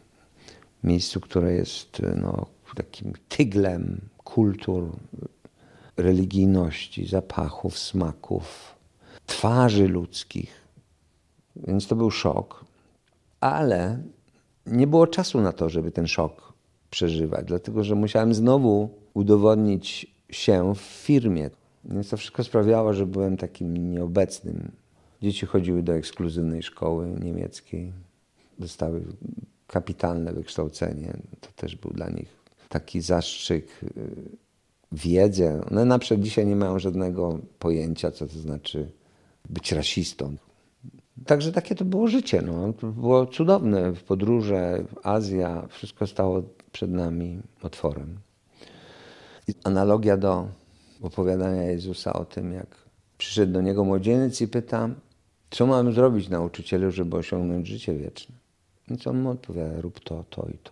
W 0.82 0.86
miejscu, 0.86 1.20
które 1.20 1.54
jest 1.54 2.02
no, 2.16 2.46
takim 2.74 3.12
tyglem 3.28 4.00
kultur, 4.24 4.90
religijności, 5.96 7.06
zapachów, 7.06 7.78
smaków, 7.78 8.74
twarzy 9.30 9.88
ludzkich. 9.88 10.52
Więc 11.56 11.86
to 11.86 11.96
był 11.96 12.10
szok. 12.10 12.64
Ale 13.40 14.02
nie 14.66 14.86
było 14.86 15.06
czasu 15.06 15.40
na 15.40 15.52
to, 15.52 15.68
żeby 15.68 15.90
ten 15.90 16.06
szok 16.06 16.52
przeżywać, 16.90 17.46
dlatego 17.46 17.84
że 17.84 17.94
musiałem 17.94 18.34
znowu 18.34 18.90
udowodnić 19.14 20.06
się 20.30 20.74
w 20.74 20.80
firmie. 20.80 21.50
Więc 21.84 22.08
to 22.08 22.16
wszystko 22.16 22.44
sprawiało, 22.44 22.92
że 22.92 23.06
byłem 23.06 23.36
takim 23.36 23.92
nieobecnym. 23.92 24.70
Dzieci 25.22 25.46
chodziły 25.46 25.82
do 25.82 25.92
ekskluzywnej 25.94 26.62
szkoły 26.62 27.08
niemieckiej, 27.20 27.92
dostały 28.58 29.02
kapitalne 29.66 30.32
wykształcenie. 30.32 31.16
To 31.40 31.48
też 31.56 31.76
był 31.76 31.90
dla 31.90 32.10
nich 32.10 32.40
taki 32.68 33.00
zastrzyk 33.00 33.66
y, 33.82 33.88
wiedzy. 34.92 35.60
One 35.70 35.84
na 35.84 35.98
dzisiaj 36.18 36.46
nie 36.46 36.56
mają 36.56 36.78
żadnego 36.78 37.38
pojęcia, 37.58 38.10
co 38.10 38.26
to 38.26 38.38
znaczy 38.38 38.99
być 39.50 39.72
rasistą. 39.72 40.36
Także 41.26 41.52
takie 41.52 41.74
to 41.74 41.84
było 41.84 42.08
życie. 42.08 42.42
No. 42.42 42.72
To 42.72 42.86
było 42.86 43.26
cudowne. 43.26 43.92
Podróże, 43.92 44.84
Azja, 45.02 45.66
wszystko 45.68 46.06
stało 46.06 46.42
przed 46.72 46.90
nami 46.90 47.40
otworem. 47.62 48.18
I 49.48 49.54
analogia 49.64 50.16
do 50.16 50.48
opowiadania 51.02 51.62
Jezusa 51.62 52.12
o 52.12 52.24
tym, 52.24 52.52
jak 52.52 52.76
przyszedł 53.18 53.52
do 53.52 53.60
niego 53.60 53.84
młodzieniec 53.84 54.40
i 54.40 54.48
pyta, 54.48 54.88
co 55.50 55.66
mam 55.66 55.92
zrobić 55.92 56.28
nauczycielu, 56.28 56.90
żeby 56.90 57.16
osiągnąć 57.16 57.68
życie 57.68 57.94
wieczne. 57.94 58.34
Więc 58.88 59.06
on 59.06 59.20
mu 59.20 59.30
odpowiada, 59.30 59.80
rób 59.80 60.00
to, 60.00 60.24
to 60.30 60.46
i 60.54 60.58
to. 60.58 60.70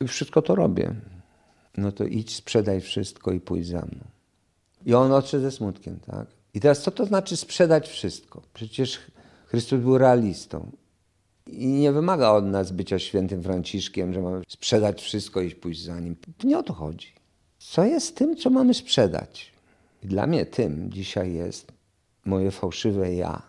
I 0.00 0.08
wszystko 0.08 0.42
to 0.42 0.54
robię. 0.54 0.94
No 1.76 1.92
to 1.92 2.04
idź, 2.04 2.34
sprzedaj 2.36 2.80
wszystko 2.80 3.32
i 3.32 3.40
pójdź 3.40 3.66
za 3.66 3.78
mną. 3.78 4.04
I 4.86 4.94
on 4.94 5.12
odszedł 5.12 5.42
ze 5.42 5.50
smutkiem, 5.50 5.98
tak? 6.06 6.26
I 6.56 6.60
teraz 6.60 6.82
co 6.82 6.90
to 6.90 7.06
znaczy 7.06 7.36
sprzedać 7.36 7.88
wszystko? 7.88 8.42
Przecież 8.54 9.00
Chrystus 9.46 9.80
był 9.80 9.98
realistą. 9.98 10.70
I 11.46 11.66
nie 11.66 11.92
wymaga 11.92 12.30
od 12.30 12.44
nas 12.44 12.72
bycia 12.72 12.98
świętym 12.98 13.42
Franciszkiem, 13.42 14.14
że 14.14 14.22
mamy 14.22 14.42
sprzedać 14.48 15.02
wszystko 15.02 15.40
i 15.40 15.50
pójść 15.50 15.82
za 15.82 16.00
nim. 16.00 16.16
Nie 16.44 16.58
o 16.58 16.62
to 16.62 16.72
chodzi. 16.72 17.12
Co 17.58 17.84
jest 17.84 18.16
tym, 18.16 18.36
co 18.36 18.50
mamy 18.50 18.74
sprzedać? 18.74 19.52
I 20.02 20.06
dla 20.06 20.26
mnie 20.26 20.46
tym 20.46 20.92
dzisiaj 20.92 21.32
jest 21.34 21.72
moje 22.24 22.50
fałszywe 22.50 23.14
ja, 23.14 23.42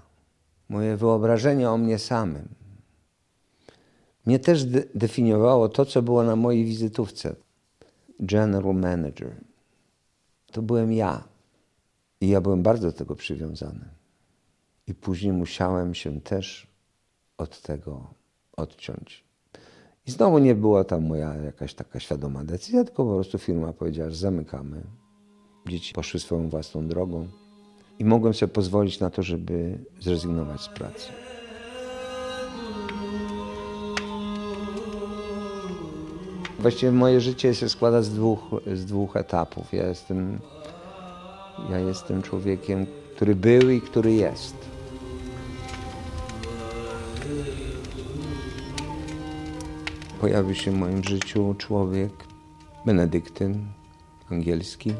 moje 0.69 0.97
wyobrażenie 0.97 1.69
o 1.69 1.77
mnie 1.77 1.99
samym. 1.99 2.47
Mnie 4.25 4.39
też 4.39 4.65
de 4.65 4.83
definiowało 4.95 5.69
to, 5.69 5.85
co 5.85 6.01
było 6.01 6.23
na 6.23 6.35
mojej 6.35 6.65
wizytówce. 6.65 7.35
General 8.19 8.75
Manager. 8.75 9.35
To 10.51 10.61
byłem 10.61 10.93
ja. 10.93 11.36
I 12.21 12.27
ja 12.27 12.41
byłem 12.41 12.63
bardzo 12.63 12.87
do 12.87 12.93
tego 12.93 13.15
przywiązany. 13.15 13.85
I 14.87 14.93
później 14.93 15.33
musiałem 15.33 15.95
się 15.95 16.21
też 16.21 16.67
od 17.37 17.61
tego 17.61 18.07
odciąć. 18.57 19.23
I 20.07 20.11
znowu 20.11 20.39
nie 20.39 20.55
była 20.55 20.83
tam 20.83 21.05
moja 21.05 21.35
jakaś 21.35 21.73
taka 21.73 21.99
świadoma 21.99 22.43
decyzja, 22.43 22.83
tylko 22.83 23.05
po 23.05 23.15
prostu 23.15 23.37
firma 23.37 23.73
powiedziała, 23.73 24.09
że 24.09 24.15
zamykamy. 24.15 24.81
Dzieci 25.67 25.93
poszły 25.93 26.19
swoją 26.19 26.49
własną 26.49 26.87
drogą 26.87 27.27
i 27.99 28.05
mogłem 28.05 28.33
sobie 28.33 28.53
pozwolić 28.53 28.99
na 28.99 29.09
to, 29.09 29.23
żeby 29.23 29.79
zrezygnować 29.99 30.61
z 30.61 30.69
pracy. 30.69 31.11
Właściwie 36.59 36.91
moje 36.91 37.21
życie 37.21 37.55
się 37.55 37.69
składa 37.69 38.01
z 38.01 38.09
dwóch, 38.09 38.39
z 38.73 38.85
dwóch 38.85 39.15
etapów. 39.15 39.73
Ja 39.73 39.87
jestem, 39.87 40.39
ja 41.69 41.79
jestem 41.79 42.21
człowiekiem, 42.21 42.85
który 43.15 43.35
był 43.35 43.69
i 43.69 43.81
który 43.81 44.13
jest. 44.13 44.55
Pojawił 50.21 50.55
się 50.55 50.71
w 50.71 50.75
moim 50.75 51.03
życiu 51.03 51.55
człowiek, 51.57 52.11
benedyktyn 52.85 53.65
angielski, 54.31 54.93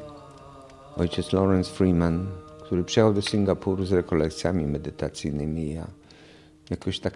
ojciec 0.98 1.34
Lawrence 1.34 1.72
Freeman, 1.72 2.28
który 2.66 2.84
przyjechał 2.84 3.14
do 3.14 3.22
Singapuru 3.22 3.86
z 3.86 3.92
rekolekcjami 3.92 4.68
medytacyjnymi. 4.68 5.74
Ja 5.74 5.88
jakoś 6.70 7.00
tak 7.00 7.14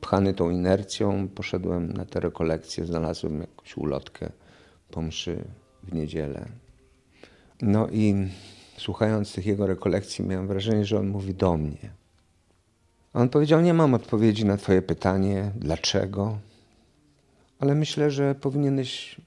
pchany 0.00 0.34
tą 0.34 0.50
inercją 0.50 1.28
poszedłem 1.28 1.92
na 1.92 2.04
te 2.04 2.20
rekolekcje, 2.20 2.86
znalazłem 2.86 3.40
jakąś 3.40 3.76
ulotkę 3.76 4.32
po 4.90 5.02
mszy 5.02 5.44
w 5.82 5.94
niedzielę. 5.94 6.48
No 7.62 7.88
i 7.88 8.14
słuchając 8.76 9.32
tych 9.32 9.46
jego 9.46 9.66
rekolekcji 9.66 10.24
miałem 10.24 10.46
wrażenie, 10.46 10.84
że 10.84 10.98
on 10.98 11.08
mówi 11.08 11.34
do 11.34 11.56
mnie. 11.56 11.90
On 13.12 13.28
powiedział, 13.28 13.60
nie 13.60 13.74
mam 13.74 13.94
odpowiedzi 13.94 14.44
na 14.44 14.56
twoje 14.56 14.82
pytanie, 14.82 15.52
dlaczego, 15.56 16.38
ale 17.58 17.74
myślę, 17.74 18.10
że 18.10 18.34
powinieneś 18.34 19.20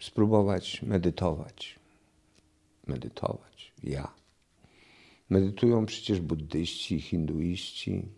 spróbować 0.00 0.82
medytować. 0.82 1.78
Medytować. 2.86 3.72
Ja. 3.84 4.12
Medytują 5.30 5.86
przecież 5.86 6.20
buddyści, 6.20 7.00
hinduiści. 7.00 8.08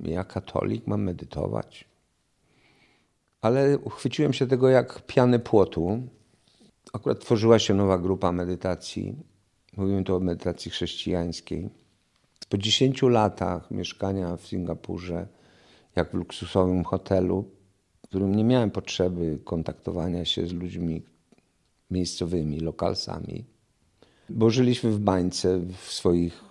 Ja, 0.00 0.24
katolik, 0.24 0.86
mam 0.86 1.02
medytować. 1.02 1.84
Ale 3.40 3.78
uchwyciłem 3.78 4.32
się 4.32 4.46
tego 4.46 4.68
jak 4.68 5.06
piany 5.06 5.38
płotu. 5.38 6.02
Akurat 6.92 7.20
tworzyła 7.20 7.58
się 7.58 7.74
nowa 7.74 7.98
grupa 7.98 8.32
medytacji. 8.32 9.16
Mówimy 9.76 10.04
tu 10.04 10.16
o 10.16 10.20
medytacji 10.20 10.70
chrześcijańskiej. 10.70 11.70
Po 12.48 12.58
10 12.58 13.02
latach 13.02 13.70
mieszkania 13.70 14.36
w 14.36 14.46
Singapurze, 14.46 15.28
jak 15.96 16.10
w 16.10 16.14
luksusowym 16.14 16.84
hotelu, 16.84 17.50
w 18.04 18.08
którym 18.08 18.34
nie 18.34 18.44
miałem 18.44 18.70
potrzeby 18.70 19.38
kontaktowania 19.44 20.24
się 20.24 20.46
z 20.46 20.52
ludźmi 20.52 21.02
miejscowymi, 21.90 22.60
lokalsami, 22.60 23.44
bo 24.28 24.50
żyliśmy 24.50 24.90
w 24.90 24.98
bańce 24.98 25.58
w 25.58 25.92
swoich, 25.92 26.44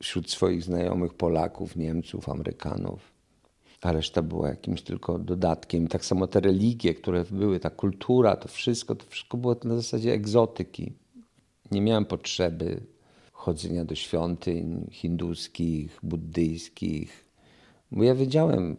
wśród 0.00 0.30
swoich 0.30 0.62
znajomych 0.62 1.14
Polaków, 1.14 1.76
Niemców, 1.76 2.28
Amerykanów, 2.28 3.17
a 3.82 3.92
reszta 3.92 4.22
była 4.22 4.48
jakimś 4.48 4.82
tylko 4.82 5.18
dodatkiem. 5.18 5.88
Tak 5.88 6.04
samo 6.04 6.26
te 6.26 6.40
religie, 6.40 6.94
które 6.94 7.24
były, 7.30 7.60
ta 7.60 7.70
kultura, 7.70 8.36
to 8.36 8.48
wszystko, 8.48 8.94
to 8.94 9.06
wszystko 9.08 9.36
było 9.36 9.56
na 9.64 9.76
zasadzie 9.76 10.12
egzotyki. 10.12 10.92
Nie 11.70 11.80
miałem 11.80 12.04
potrzeby 12.04 12.80
chodzenia 13.32 13.84
do 13.84 13.94
świątyń 13.94 14.86
hinduskich, 14.90 15.98
buddyjskich, 16.02 17.24
bo 17.90 18.04
ja 18.04 18.14
wiedziałem, 18.14 18.76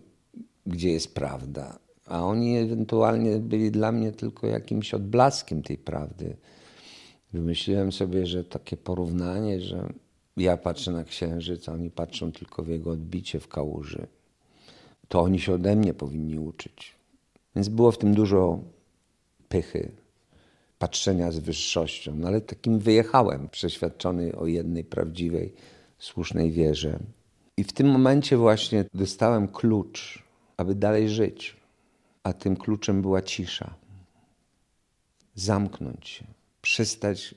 gdzie 0.66 0.92
jest 0.92 1.16
prawda, 1.16 1.80
a 2.06 2.26
oni 2.26 2.58
ewentualnie 2.58 3.40
byli 3.40 3.72
dla 3.72 3.92
mnie 3.92 4.12
tylko 4.12 4.48
jakimś 4.48 4.94
odblaskiem 4.94 5.64
tej 5.64 5.78
prawdy. 5.78 6.38
Wymyśliłem 7.34 7.92
sobie, 7.92 8.26
że 8.26 8.44
takie 8.44 8.78
porównanie, 8.78 9.62
że 9.62 9.94
ja 10.38 10.58
patrzę 10.58 10.92
na 10.92 11.04
księżyc, 11.04 11.70
a 11.70 11.74
oni 11.74 11.90
patrzą 11.90 12.32
tylko 12.32 12.64
w 12.64 12.68
jego 12.68 12.92
odbicie 12.92 13.40
w 13.40 13.48
kałuży, 13.48 14.08
to 15.10 15.22
oni 15.22 15.40
się 15.40 15.54
ode 15.54 15.76
mnie 15.76 15.94
powinni 15.94 16.40
uczyć. 16.40 16.96
Więc 17.56 17.70
było 17.70 17.92
w 17.92 17.98
tym 17.98 18.14
dużo 18.14 18.60
pychy, 19.50 19.92
patrzenia 20.80 21.32
z 21.32 21.40
wyższością, 21.40 22.16
no 22.16 22.28
ale 22.28 22.42
takim 22.42 22.80
wyjechałem, 22.80 23.50
przeświadczony 23.50 24.36
o 24.36 24.48
jednej 24.48 24.84
prawdziwej, 24.84 25.54
słusznej 25.98 26.52
wierze. 26.52 27.00
I 27.58 27.64
w 27.64 27.74
tym 27.74 27.88
momencie 27.88 28.38
właśnie 28.38 28.86
dostałem 28.94 29.48
klucz, 29.48 30.24
aby 30.58 30.76
dalej 30.76 31.10
żyć, 31.10 31.56
a 32.24 32.34
tym 32.34 32.56
kluczem 32.56 33.02
była 33.02 33.22
cisza. 33.22 33.76
Zamknąć 35.36 36.08
się, 36.08 36.26
przestać 36.62 37.36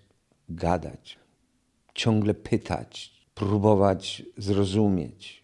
gadać, 0.48 1.18
ciągle 1.94 2.34
pytać, 2.34 3.12
próbować 3.34 4.22
zrozumieć. 4.36 5.41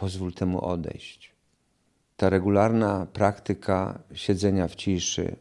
Pozwól 0.00 0.32
temu 0.32 0.60
odejść. 0.60 1.32
Ta 2.16 2.28
regularna 2.28 3.06
praktyka 3.06 3.98
siedzenia 4.14 4.68
w 4.68 4.74
ciszy, 4.74 5.36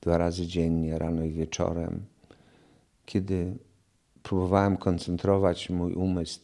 dwa 0.00 0.18
razy 0.18 0.46
dziennie, 0.46 0.98
rano 0.98 1.24
i 1.24 1.32
wieczorem, 1.32 2.04
kiedy 3.06 3.58
próbowałem 4.22 4.76
koncentrować 4.76 5.70
mój 5.70 5.94
umysł 5.94 6.40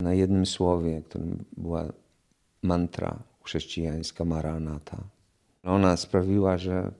na 0.00 0.14
jednym 0.14 0.46
słowie, 0.46 1.02
którym 1.02 1.44
była 1.56 1.92
mantra 2.62 3.22
chrześcijańska 3.42 4.24
Maranata. 4.24 4.98
Ona 5.64 5.96
sprawiła, 5.96 6.58
że 6.58 6.92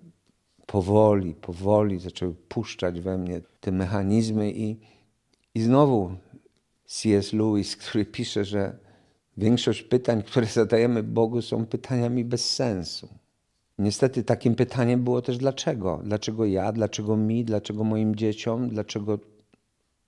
powoli, 0.67 1.35
powoli 1.35 1.99
zaczęły 1.99 2.35
puszczać 2.35 3.01
we 3.01 3.19
mnie 3.19 3.41
te 3.61 3.73
mechanizmy 3.73 4.53
i, 4.53 4.77
i 5.55 5.61
znowu 5.61 6.17
C.S. 6.85 7.33
Lewis, 7.33 7.77
który 7.77 8.05
pisze, 8.05 8.45
że 8.45 8.86
większość 9.37 9.83
pytań, 9.83 10.23
które 10.23 10.47
zadajemy 10.47 11.03
Bogu 11.03 11.43
są 11.43 11.67
pytaniami 11.67 12.25
bez 12.25 12.55
sensu. 12.55 13.09
Niestety 13.79 14.23
takim 14.25 14.55
pytaniem 14.55 15.05
było 15.05 15.23
też 15.23 15.39
dlaczego? 15.39 16.01
Dlaczego 16.05 16.45
ja? 16.45 16.73
Dlaczego 16.73 17.17
mi? 17.17 17.45
Dlaczego 17.45 17.85
moim 17.85 18.17
dzieciom? 18.17 18.69
Dlaczego 18.69 19.19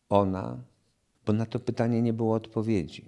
ona? 0.08 0.56
Bo 1.26 1.32
na 1.32 1.46
to 1.46 1.58
pytanie 1.58 2.02
nie 2.02 2.12
było 2.12 2.34
odpowiedzi. 2.34 3.04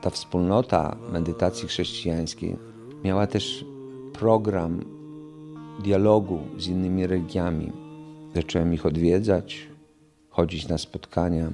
Ta 0.00 0.10
wspólnota 0.10 0.96
medytacji 1.12 1.68
chrześcijańskiej 1.68 2.56
miała 3.04 3.26
też 3.26 3.64
program 4.12 4.97
dialogu 5.78 6.38
z 6.58 6.66
innymi 6.66 7.06
religiami. 7.06 7.72
Zacząłem 8.34 8.74
ich 8.74 8.86
odwiedzać, 8.86 9.68
chodzić 10.30 10.68
na 10.68 10.78
spotkania. 10.78 11.50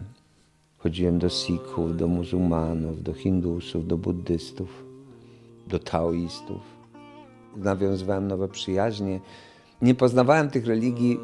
Chodziłem 0.78 1.18
do 1.18 1.28
Sikhów, 1.28 1.96
do 1.96 2.08
muzułmanów, 2.08 3.02
do 3.02 3.12
Hindusów, 3.12 3.86
do 3.86 3.98
buddystów, 3.98 4.84
do 5.66 5.78
taoistów. 5.78 6.60
Nawiązywałem 7.56 8.28
nowe 8.28 8.48
przyjaźnie. 8.48 9.20
Nie 9.82 9.94
poznawałem 9.94 10.50
tych 10.50 10.66
religii 10.66 11.18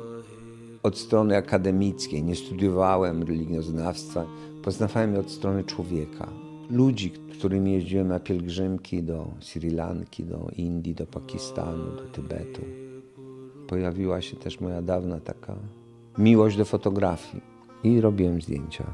od 0.82 0.98
strony 0.98 1.36
akademickiej, 1.36 2.22
nie 2.22 2.36
studiowałem 2.36 3.22
religioznawstwa. 3.22 4.26
Poznawałem 4.62 5.14
je 5.14 5.20
od 5.20 5.30
strony 5.30 5.64
człowieka. 5.64 6.28
Ludzi, 6.70 7.10
którymi 7.10 7.72
jeździłem 7.72 8.08
na 8.08 8.20
pielgrzymki 8.20 9.02
do 9.02 9.26
Sri 9.40 9.70
Lanki, 9.70 10.24
do 10.24 10.48
Indii, 10.56 10.94
do 10.94 11.06
Pakistanu, 11.06 11.84
do 11.96 12.02
Tybetu. 12.02 12.89
Pojawiła 13.70 14.20
się 14.20 14.36
też 14.36 14.60
moja 14.60 14.82
dawna 14.82 15.20
taka 15.20 15.56
miłość 16.18 16.56
do 16.56 16.64
fotografii 16.64 17.42
i 17.84 18.00
robiłem 18.00 18.42
zdjęcia. 18.42 18.84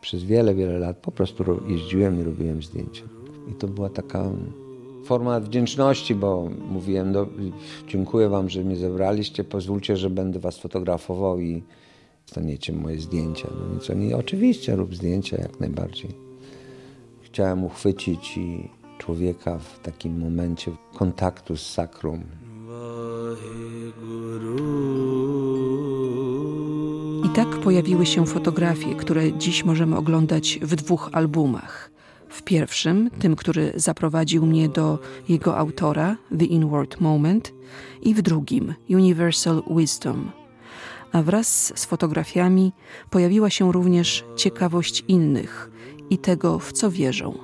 Przez 0.00 0.24
wiele, 0.24 0.54
wiele 0.54 0.78
lat 0.78 0.96
po 0.96 1.12
prostu 1.12 1.44
jeździłem 1.68 2.20
i 2.20 2.22
robiłem 2.22 2.62
zdjęcia. 2.62 3.04
I 3.50 3.54
to 3.54 3.68
była 3.68 3.90
taka 3.90 4.30
forma 5.04 5.40
wdzięczności, 5.40 6.14
bo 6.14 6.50
mówiłem, 6.70 7.12
do, 7.12 7.26
dziękuję 7.88 8.28
wam, 8.28 8.48
że 8.48 8.64
mnie 8.64 8.76
zebraliście, 8.76 9.44
pozwólcie, 9.44 9.96
że 9.96 10.10
będę 10.10 10.38
was 10.38 10.58
fotografował 10.58 11.40
i 11.40 11.62
staniecie 12.26 12.72
moje 12.72 13.00
zdjęcia. 13.00 13.48
No 13.60 13.70
więc 13.70 13.90
oni, 13.90 14.14
oczywiście 14.14 14.76
rób 14.76 14.94
zdjęcia 14.94 15.36
jak 15.36 15.60
najbardziej. 15.60 16.10
Chciałem 17.22 17.64
uchwycić 17.64 18.36
i 18.36 18.68
człowieka 18.98 19.58
w 19.58 19.78
takim 19.78 20.18
momencie 20.18 20.72
kontaktu 20.94 21.56
z 21.56 21.66
sakrum. 21.66 22.24
I 27.30 27.32
tak 27.32 27.48
pojawiły 27.48 28.06
się 28.06 28.26
fotografie, 28.26 28.94
które 28.94 29.32
dziś 29.32 29.64
możemy 29.64 29.96
oglądać 29.96 30.58
w 30.62 30.76
dwóch 30.76 31.10
albumach. 31.12 31.90
W 32.28 32.42
pierwszym, 32.42 33.10
tym, 33.18 33.36
który 33.36 33.72
zaprowadził 33.76 34.46
mnie 34.46 34.68
do 34.68 34.98
jego 35.28 35.56
autora, 35.56 36.16
The 36.38 36.44
Inward 36.44 37.00
Moment, 37.00 37.52
i 38.02 38.14
w 38.14 38.22
drugim, 38.22 38.74
Universal 38.88 39.62
Wisdom. 39.76 40.30
A 41.12 41.22
wraz 41.22 41.72
z 41.78 41.84
fotografiami 41.84 42.72
pojawiła 43.10 43.50
się 43.50 43.72
również 43.72 44.24
ciekawość 44.36 45.04
innych 45.08 45.70
i 46.10 46.18
tego, 46.18 46.58
w 46.58 46.72
co 46.72 46.90
wierzą. 46.90 47.34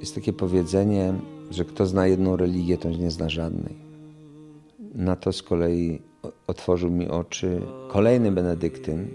Jest 0.00 0.14
takie 0.14 0.32
powiedzenie, 0.32 1.14
że 1.50 1.64
kto 1.64 1.86
zna 1.86 2.06
jedną 2.06 2.36
religię, 2.36 2.78
to 2.78 2.90
nie 2.90 3.10
zna 3.10 3.28
żadnej. 3.28 3.76
Na 4.94 5.16
to 5.16 5.32
z 5.32 5.42
kolei 5.42 6.02
otworzył 6.46 6.90
mi 6.90 7.08
oczy 7.08 7.62
kolejny 7.88 8.32
Benedyktyn, 8.32 9.08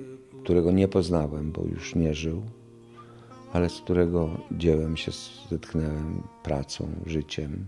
którego 0.43 0.71
nie 0.71 0.87
poznałem, 0.87 1.51
bo 1.51 1.63
już 1.63 1.95
nie 1.95 2.13
żył, 2.13 2.41
ale 3.53 3.69
z 3.69 3.81
którego 3.81 4.29
dziełem 4.51 4.97
się 4.97 5.11
zetknąłem 5.49 6.23
pracą, 6.43 6.87
życiem. 7.05 7.65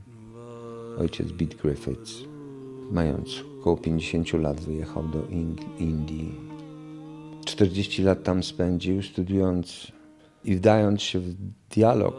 Ojciec 0.99 1.32
Beat 1.32 1.56
Griffiths, 1.56 2.13
mając 2.91 3.43
około 3.60 3.77
50 3.77 4.34
lat, 4.34 4.62
wyjechał 4.62 5.03
do 5.03 5.27
Indii. 5.79 6.36
40 7.45 8.03
lat 8.03 8.23
tam 8.23 8.43
spędził, 8.43 9.01
studiując 9.01 9.91
i 10.43 10.56
wdając 10.56 11.01
się 11.01 11.19
w 11.19 11.34
dialog 11.69 12.15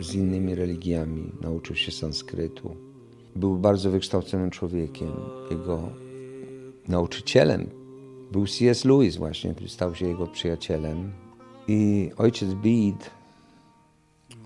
z 0.00 0.14
innymi 0.14 0.54
religiami. 0.54 1.32
Nauczył 1.40 1.76
się 1.76 1.92
sanskrytu. 1.92 2.76
Był 3.36 3.58
bardzo 3.58 3.90
wykształconym 3.90 4.50
człowiekiem. 4.50 5.12
Jego 5.50 6.03
nauczycielem 6.88 7.70
był 8.32 8.46
C.S. 8.46 8.84
Lewis 8.84 9.16
właśnie, 9.16 9.54
który 9.54 9.68
stał 9.68 9.94
się 9.94 10.06
jego 10.06 10.26
przyjacielem. 10.26 11.12
I 11.68 12.10
ojciec 12.16 12.54
Bede, 12.54 13.04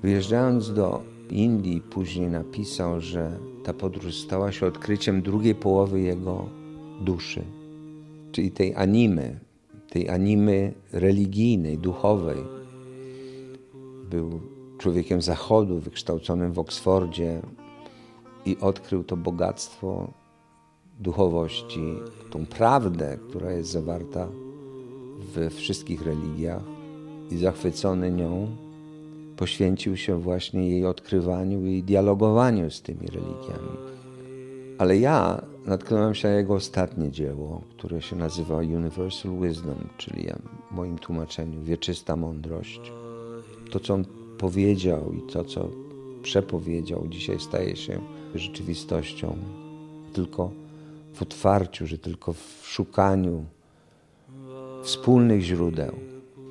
wyjeżdżając 0.02 0.72
do 0.72 1.02
Indii, 1.30 1.80
później 1.80 2.28
napisał, 2.28 3.00
że 3.00 3.38
ta 3.64 3.72
podróż 3.74 4.14
stała 4.14 4.52
się 4.52 4.66
odkryciem 4.66 5.22
drugiej 5.22 5.54
połowy 5.54 6.00
jego 6.00 6.48
duszy, 7.00 7.44
czyli 8.32 8.50
tej 8.50 8.74
animy, 8.74 9.40
tej 9.90 10.08
animy 10.08 10.72
religijnej, 10.92 11.78
duchowej. 11.78 12.38
Był 14.10 14.40
człowiekiem 14.78 15.22
zachodu, 15.22 15.80
wykształconym 15.80 16.52
w 16.52 16.58
Oksfordzie 16.58 17.42
i 18.44 18.56
odkrył 18.60 19.04
to 19.04 19.16
bogactwo 19.16 20.12
duchowości, 21.00 21.94
tą 22.30 22.46
prawdę, 22.46 23.18
która 23.28 23.52
jest 23.52 23.70
zawarta 23.70 24.28
we 25.34 25.50
wszystkich 25.50 26.02
religiach 26.02 26.62
i 27.30 27.36
zachwycony 27.36 28.10
nią 28.10 28.48
poświęcił 29.36 29.96
się 29.96 30.20
właśnie 30.20 30.70
jej 30.70 30.86
odkrywaniu 30.86 31.66
i 31.66 31.82
dialogowaniu 31.82 32.70
z 32.70 32.82
tymi 32.82 33.06
religiami. 33.06 33.78
Ale 34.78 34.98
ja 34.98 35.42
natknąłem 35.66 36.14
się 36.14 36.28
na 36.28 36.34
jego 36.34 36.54
ostatnie 36.54 37.10
dzieło, 37.10 37.62
które 37.70 38.02
się 38.02 38.16
nazywa 38.16 38.56
Universal 38.56 39.32
Wisdom, 39.40 39.88
czyli 39.96 40.28
w 40.70 40.74
moim 40.74 40.98
tłumaczeniu 40.98 41.62
wieczysta 41.62 42.16
mądrość. 42.16 42.92
To, 43.70 43.80
co 43.80 43.94
on 43.94 44.04
powiedział 44.38 45.12
i 45.12 45.32
to, 45.32 45.44
co 45.44 45.68
przepowiedział, 46.22 47.08
dzisiaj 47.08 47.40
staje 47.40 47.76
się 47.76 48.00
rzeczywistością. 48.34 49.36
Tylko 50.12 50.50
w 51.18 51.22
otwarciu, 51.22 51.86
że 51.86 51.98
tylko 51.98 52.32
w 52.32 52.60
szukaniu 52.62 53.44
wspólnych 54.82 55.42
źródeł, 55.42 55.92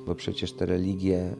bo 0.06 0.14
przecież 0.14 0.52
te 0.52 0.66
religie 0.66 1.34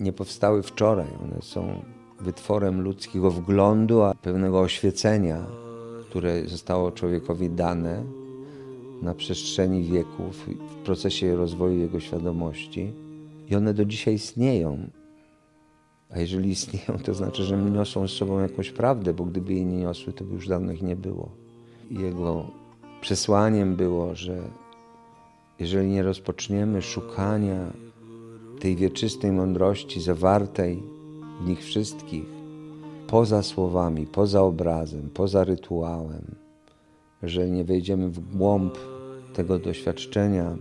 nie 0.00 0.12
powstały 0.12 0.62
wczoraj, 0.62 1.08
one 1.22 1.42
są 1.42 1.82
wytworem 2.20 2.80
ludzkiego 2.80 3.30
wglądu, 3.30 4.02
a 4.02 4.14
pewnego 4.14 4.60
oświecenia, 4.60 5.46
które 6.10 6.48
zostało 6.48 6.92
człowiekowi 6.92 7.50
dane 7.50 8.04
na 9.02 9.14
przestrzeni 9.14 9.82
wieków 9.84 10.48
w 10.70 10.74
procesie 10.74 11.36
rozwoju 11.36 11.78
jego 11.78 12.00
świadomości. 12.00 12.92
I 13.48 13.56
one 13.56 13.74
do 13.74 13.84
dzisiaj 13.84 14.14
istnieją. 14.14 14.90
A 16.10 16.18
jeżeli 16.18 16.50
istnieją, 16.50 16.98
to 17.04 17.14
znaczy, 17.14 17.44
że 17.44 17.56
niosą 17.56 18.08
z 18.08 18.10
sobą 18.10 18.40
jakąś 18.40 18.70
prawdę, 18.70 19.14
bo 19.14 19.24
gdyby 19.24 19.54
jej 19.54 19.66
nie 19.66 19.76
niosły, 19.76 20.12
to 20.12 20.24
by 20.24 20.34
już 20.34 20.48
dawno 20.48 20.72
ich 20.72 20.82
nie 20.82 20.96
było. 20.96 21.47
Jego 21.90 22.46
przesłaniem 23.00 23.76
było, 23.76 24.14
że 24.14 24.38
jeżeli 25.58 25.88
nie 25.88 26.02
rozpoczniemy 26.02 26.82
szukania 26.82 27.72
tej 28.60 28.76
wieczystej 28.76 29.32
mądrości 29.32 30.00
zawartej 30.00 30.82
w 31.40 31.48
nich 31.48 31.64
wszystkich, 31.64 32.24
poza 33.06 33.42
słowami, 33.42 34.06
poza 34.06 34.42
obrazem, 34.42 35.10
poza 35.14 35.44
rytuałem, 35.44 36.34
jeżeli 37.22 37.50
nie 37.50 37.64
wejdziemy 37.64 38.10
w 38.10 38.36
głąb 38.36 38.78
tego 39.34 39.58
doświadczenia, 39.58 40.56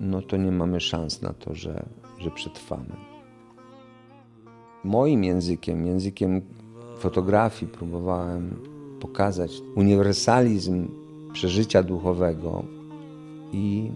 no 0.00 0.22
to 0.22 0.36
nie 0.36 0.52
mamy 0.52 0.80
szans 0.80 1.22
na 1.22 1.32
to, 1.32 1.54
że, 1.54 1.86
że 2.18 2.30
przetrwamy. 2.30 2.96
Moim 4.84 5.24
językiem, 5.24 5.86
językiem 5.86 6.40
fotografii, 6.98 7.72
próbowałem 7.72 8.73
pokazać 9.04 9.62
uniwersalizm 9.76 10.88
przeżycia 11.32 11.82
duchowego 11.82 12.64
i 13.52 13.90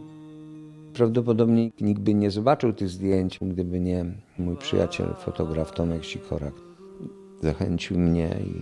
prawdopodobnie 0.95 1.71
nikt 1.81 2.03
by 2.03 2.15
nie 2.15 2.31
zobaczył 2.31 2.73
tych 2.73 2.89
zdjęć, 2.89 3.39
gdyby 3.43 3.81
nie 3.81 4.05
mój 4.39 4.57
przyjaciel, 4.57 5.15
fotograf 5.19 5.73
Tomek 5.73 6.05
Sikorak. 6.05 6.55
Zachęcił 7.43 7.99
mnie 7.99 8.37
i 8.47 8.53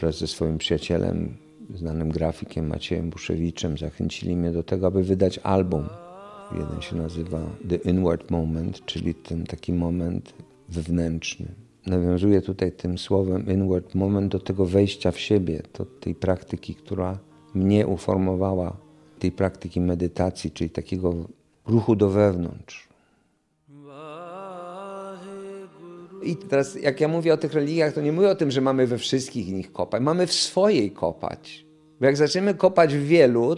wraz 0.00 0.18
ze 0.18 0.26
swoim 0.26 0.58
przyjacielem, 0.58 1.36
znanym 1.74 2.08
grafikiem 2.08 2.66
Maciejem 2.66 3.10
Buszewiczem, 3.10 3.78
zachęcili 3.78 4.36
mnie 4.36 4.52
do 4.52 4.62
tego, 4.62 4.86
aby 4.86 5.02
wydać 5.02 5.38
album. 5.38 5.84
Jeden 6.58 6.80
się 6.80 6.96
nazywa 6.96 7.40
The 7.68 7.76
Inward 7.76 8.30
Moment, 8.30 8.84
czyli 8.84 9.14
ten 9.14 9.44
taki 9.44 9.72
moment 9.72 10.34
wewnętrzny. 10.68 11.63
Nawiązuję 11.86 12.40
tutaj 12.40 12.72
tym 12.72 12.98
słowem 12.98 13.46
inward 13.46 13.94
moment 13.94 14.32
do 14.32 14.40
tego 14.40 14.66
wejścia 14.66 15.10
w 15.10 15.20
siebie, 15.20 15.62
do 15.78 15.84
tej 15.84 16.14
praktyki, 16.14 16.74
która 16.74 17.18
mnie 17.54 17.86
uformowała, 17.86 18.76
tej 19.18 19.32
praktyki 19.32 19.80
medytacji, 19.80 20.50
czyli 20.50 20.70
takiego 20.70 21.14
ruchu 21.66 21.96
do 21.96 22.08
wewnątrz. 22.08 22.88
I 26.22 26.36
teraz, 26.36 26.82
jak 26.82 27.00
ja 27.00 27.08
mówię 27.08 27.34
o 27.34 27.36
tych 27.36 27.52
religiach, 27.52 27.92
to 27.92 28.00
nie 28.00 28.12
mówię 28.12 28.30
o 28.30 28.34
tym, 28.34 28.50
że 28.50 28.60
mamy 28.60 28.86
we 28.86 28.98
wszystkich 28.98 29.48
nich 29.48 29.72
kopać. 29.72 30.02
Mamy 30.02 30.26
w 30.26 30.32
swojej 30.32 30.90
kopać. 30.90 31.66
Bo 32.00 32.06
jak 32.06 32.16
zaczniemy 32.16 32.54
kopać 32.54 32.94
w 32.94 33.06
wielu, 33.06 33.56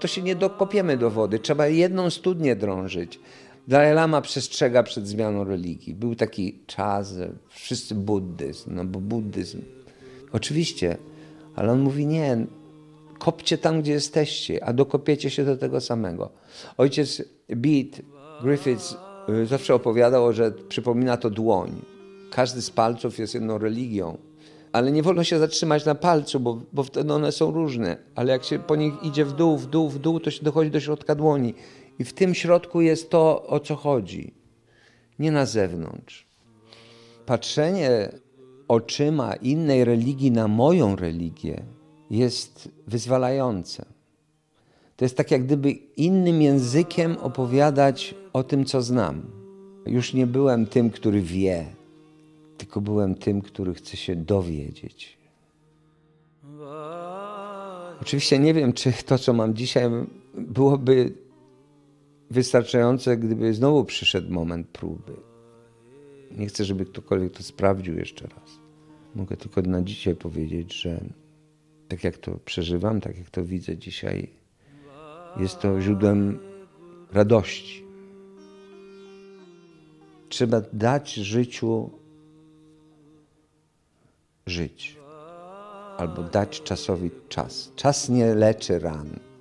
to 0.00 0.08
się 0.08 0.22
nie 0.22 0.34
dokopiemy 0.34 0.96
do 0.96 1.10
wody. 1.10 1.38
Trzeba 1.38 1.66
jedną 1.66 2.10
studnię 2.10 2.56
drążyć. 2.56 3.20
Dalai 3.68 3.94
Lama 3.94 4.20
przestrzega 4.20 4.82
przed 4.82 5.08
zmianą 5.08 5.44
religii. 5.44 5.94
Był 5.94 6.14
taki 6.14 6.58
czas, 6.66 7.14
wszyscy 7.48 7.94
buddyzm, 7.94 8.74
no 8.74 8.84
bo 8.84 9.00
buddyzm. 9.00 9.62
Oczywiście, 10.32 10.96
ale 11.56 11.72
on 11.72 11.80
mówi 11.80 12.06
nie, 12.06 12.46
kopcie 13.18 13.58
tam, 13.58 13.82
gdzie 13.82 13.92
jesteście, 13.92 14.64
a 14.64 14.72
dokopiecie 14.72 15.30
się 15.30 15.44
do 15.44 15.56
tego 15.56 15.80
samego. 15.80 16.30
Ojciec 16.78 17.22
Beat 17.48 18.02
Griffiths 18.42 18.96
y, 19.28 19.46
zawsze 19.46 19.74
opowiadał, 19.74 20.32
że 20.32 20.52
przypomina 20.68 21.16
to 21.16 21.30
dłoń. 21.30 21.70
Każdy 22.30 22.62
z 22.62 22.70
palców 22.70 23.18
jest 23.18 23.34
jedną 23.34 23.58
religią, 23.58 24.18
ale 24.72 24.92
nie 24.92 25.02
wolno 25.02 25.24
się 25.24 25.38
zatrzymać 25.38 25.84
na 25.84 25.94
palcu, 25.94 26.40
bo, 26.40 26.60
bo 26.72 26.82
wtedy 26.82 27.12
one 27.12 27.32
są 27.32 27.50
różne. 27.50 27.96
Ale 28.14 28.32
jak 28.32 28.44
się 28.44 28.58
po 28.58 28.76
nich 28.76 28.94
idzie 29.02 29.24
w 29.24 29.32
dół, 29.32 29.58
w 29.58 29.66
dół, 29.66 29.88
w 29.88 29.98
dół, 29.98 30.20
to 30.20 30.30
się 30.30 30.44
dochodzi 30.44 30.70
do 30.70 30.80
środka 30.80 31.14
dłoni. 31.14 31.54
I 31.98 32.04
w 32.04 32.12
tym 32.12 32.34
środku 32.34 32.80
jest 32.80 33.10
to, 33.10 33.46
o 33.46 33.60
co 33.60 33.76
chodzi. 33.76 34.34
Nie 35.18 35.32
na 35.32 35.46
zewnątrz. 35.46 36.26
Patrzenie 37.26 38.08
oczyma 38.68 39.34
innej 39.34 39.84
religii 39.84 40.30
na 40.30 40.48
moją 40.48 40.96
religię 40.96 41.62
jest 42.10 42.68
wyzwalające. 42.86 43.84
To 44.96 45.04
jest 45.04 45.16
tak, 45.16 45.30
jak 45.30 45.44
gdyby 45.44 45.70
innym 45.96 46.42
językiem 46.42 47.16
opowiadać 47.16 48.14
o 48.32 48.42
tym, 48.42 48.64
co 48.64 48.82
znam. 48.82 49.22
Już 49.86 50.14
nie 50.14 50.26
byłem 50.26 50.66
tym, 50.66 50.90
który 50.90 51.22
wie, 51.22 51.66
tylko 52.58 52.80
byłem 52.80 53.14
tym, 53.14 53.42
który 53.42 53.74
chce 53.74 53.96
się 53.96 54.16
dowiedzieć. 54.16 55.18
Oczywiście 58.02 58.38
nie 58.38 58.54
wiem, 58.54 58.72
czy 58.72 58.92
to, 59.06 59.18
co 59.18 59.32
mam 59.32 59.54
dzisiaj, 59.54 59.90
byłoby 60.34 61.12
wystarczające, 62.34 63.16
gdyby 63.16 63.54
znowu 63.54 63.84
przyszedł 63.84 64.32
moment 64.32 64.68
próby. 64.68 65.12
Nie 66.30 66.46
chcę, 66.46 66.64
żeby 66.64 66.84
ktokolwiek 66.84 67.32
to 67.32 67.42
sprawdził 67.42 67.98
jeszcze 67.98 68.26
raz. 68.26 68.58
Mogę 69.14 69.36
tylko 69.36 69.62
na 69.62 69.82
dzisiaj 69.82 70.16
powiedzieć, 70.16 70.74
że 70.74 71.00
tak 71.88 72.04
jak 72.04 72.18
to 72.18 72.38
przeżywam, 72.44 73.00
tak 73.00 73.18
jak 73.18 73.30
to 73.30 73.44
widzę 73.44 73.76
dzisiaj, 73.76 74.30
jest 75.36 75.60
to 75.60 75.80
źródłem 75.80 76.38
radości. 77.12 77.84
Trzeba 80.28 80.60
dać 80.72 81.14
życiu 81.14 81.90
żyć, 84.46 84.96
albo 85.98 86.22
dać 86.22 86.62
czasowi 86.62 87.10
czas. 87.28 87.72
Czas 87.76 88.08
nie 88.08 88.34
leczy 88.34 88.78
ran 88.78 89.33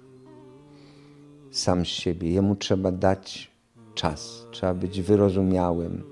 sam 1.53 1.85
z 1.85 1.89
siebie. 1.89 2.31
Jemu 2.31 2.55
trzeba 2.55 2.91
dać 2.91 3.51
czas, 3.95 4.47
trzeba 4.51 4.73
być 4.73 5.01
wyrozumiałym 5.01 6.03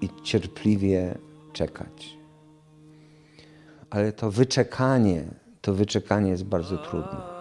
i 0.00 0.08
cierpliwie 0.22 1.18
czekać 1.52 2.18
ale 3.90 4.12
to 4.12 4.30
wyczekanie, 4.30 5.24
to 5.60 5.74
wyczekanie 5.74 6.30
jest 6.30 6.44
bardzo 6.44 6.78
trudne. 6.78 7.38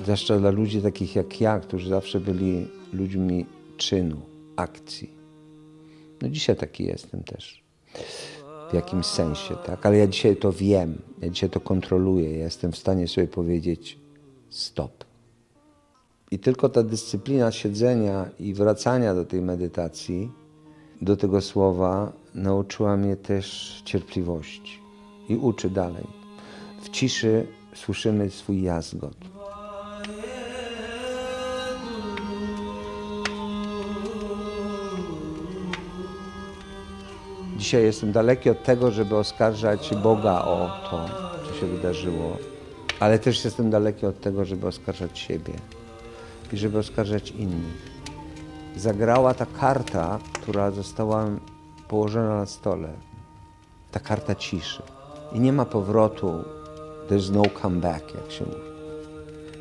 Zwłaszcza 0.00 0.38
dla 0.38 0.50
ludzi 0.50 0.82
takich 0.82 1.16
jak 1.16 1.40
ja, 1.40 1.60
którzy 1.60 1.88
zawsze 1.88 2.20
byli 2.20 2.68
ludźmi 2.92 3.46
czynu, 3.76 4.20
akcji. 4.56 5.10
No 6.22 6.28
dzisiaj 6.28 6.56
taki 6.56 6.84
jestem 6.84 7.24
też. 7.24 7.62
W 8.70 8.74
jakimś 8.74 9.06
sensie, 9.06 9.56
tak? 9.66 9.86
Ale 9.86 9.96
ja 9.96 10.06
dzisiaj 10.06 10.36
to 10.36 10.52
wiem, 10.52 11.02
ja 11.22 11.28
dzisiaj 11.28 11.50
to 11.50 11.60
kontroluję, 11.60 12.38
ja 12.38 12.44
jestem 12.44 12.72
w 12.72 12.78
stanie 12.78 13.08
sobie 13.08 13.26
powiedzieć 13.26 13.98
stop. 14.50 15.07
I 16.30 16.38
tylko 16.38 16.68
ta 16.68 16.82
dyscyplina 16.82 17.52
siedzenia 17.52 18.28
i 18.38 18.54
wracania 18.54 19.14
do 19.14 19.24
tej 19.24 19.42
medytacji, 19.42 20.32
do 21.02 21.16
tego 21.16 21.40
słowa, 21.40 22.12
nauczyła 22.34 22.96
mnie 22.96 23.16
też 23.16 23.82
cierpliwości 23.84 24.80
i 25.28 25.36
uczy 25.36 25.70
dalej. 25.70 26.06
W 26.82 26.88
ciszy 26.88 27.46
słyszymy 27.74 28.30
swój 28.30 28.62
jazgot. 28.62 29.16
Dzisiaj 37.56 37.82
jestem 37.82 38.12
daleki 38.12 38.50
od 38.50 38.62
tego, 38.62 38.90
żeby 38.90 39.16
oskarżać 39.16 39.94
Boga 40.02 40.42
o 40.44 40.70
to, 40.90 41.06
co 41.46 41.60
się 41.60 41.66
wydarzyło, 41.66 42.36
ale 43.00 43.18
też 43.18 43.44
jestem 43.44 43.70
daleki 43.70 44.06
od 44.06 44.20
tego, 44.20 44.44
żeby 44.44 44.66
oskarżać 44.66 45.18
siebie. 45.18 45.52
I 46.52 46.56
żeby 46.56 46.78
oskarżać 46.78 47.30
innych. 47.30 47.98
Zagrała 48.76 49.34
ta 49.34 49.46
karta, 49.46 50.18
która 50.32 50.70
została 50.70 51.26
położona 51.88 52.36
na 52.36 52.46
stole. 52.46 52.88
Ta 53.90 54.00
karta 54.00 54.34
ciszy. 54.34 54.82
I 55.32 55.40
nie 55.40 55.52
ma 55.52 55.64
powrotu. 55.64 56.44
There's 57.10 57.32
no 57.32 57.42
comeback, 57.62 58.14
jak 58.14 58.32
się 58.32 58.44
mówi. 58.44 58.68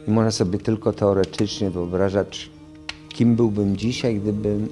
I 0.08 0.12
można 0.12 0.32
sobie 0.32 0.60
tylko 0.60 0.94
teoretycznie 0.94 1.70
wyobrażać, 1.70 2.50
kim 3.10 3.36
byłbym 3.36 3.78
dzisiaj, 3.78 4.20
gdybym 4.20 4.70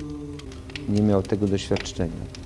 nie 0.89 1.01
miał 1.01 1.23
tego 1.23 1.47
doświadczenia. 1.47 2.44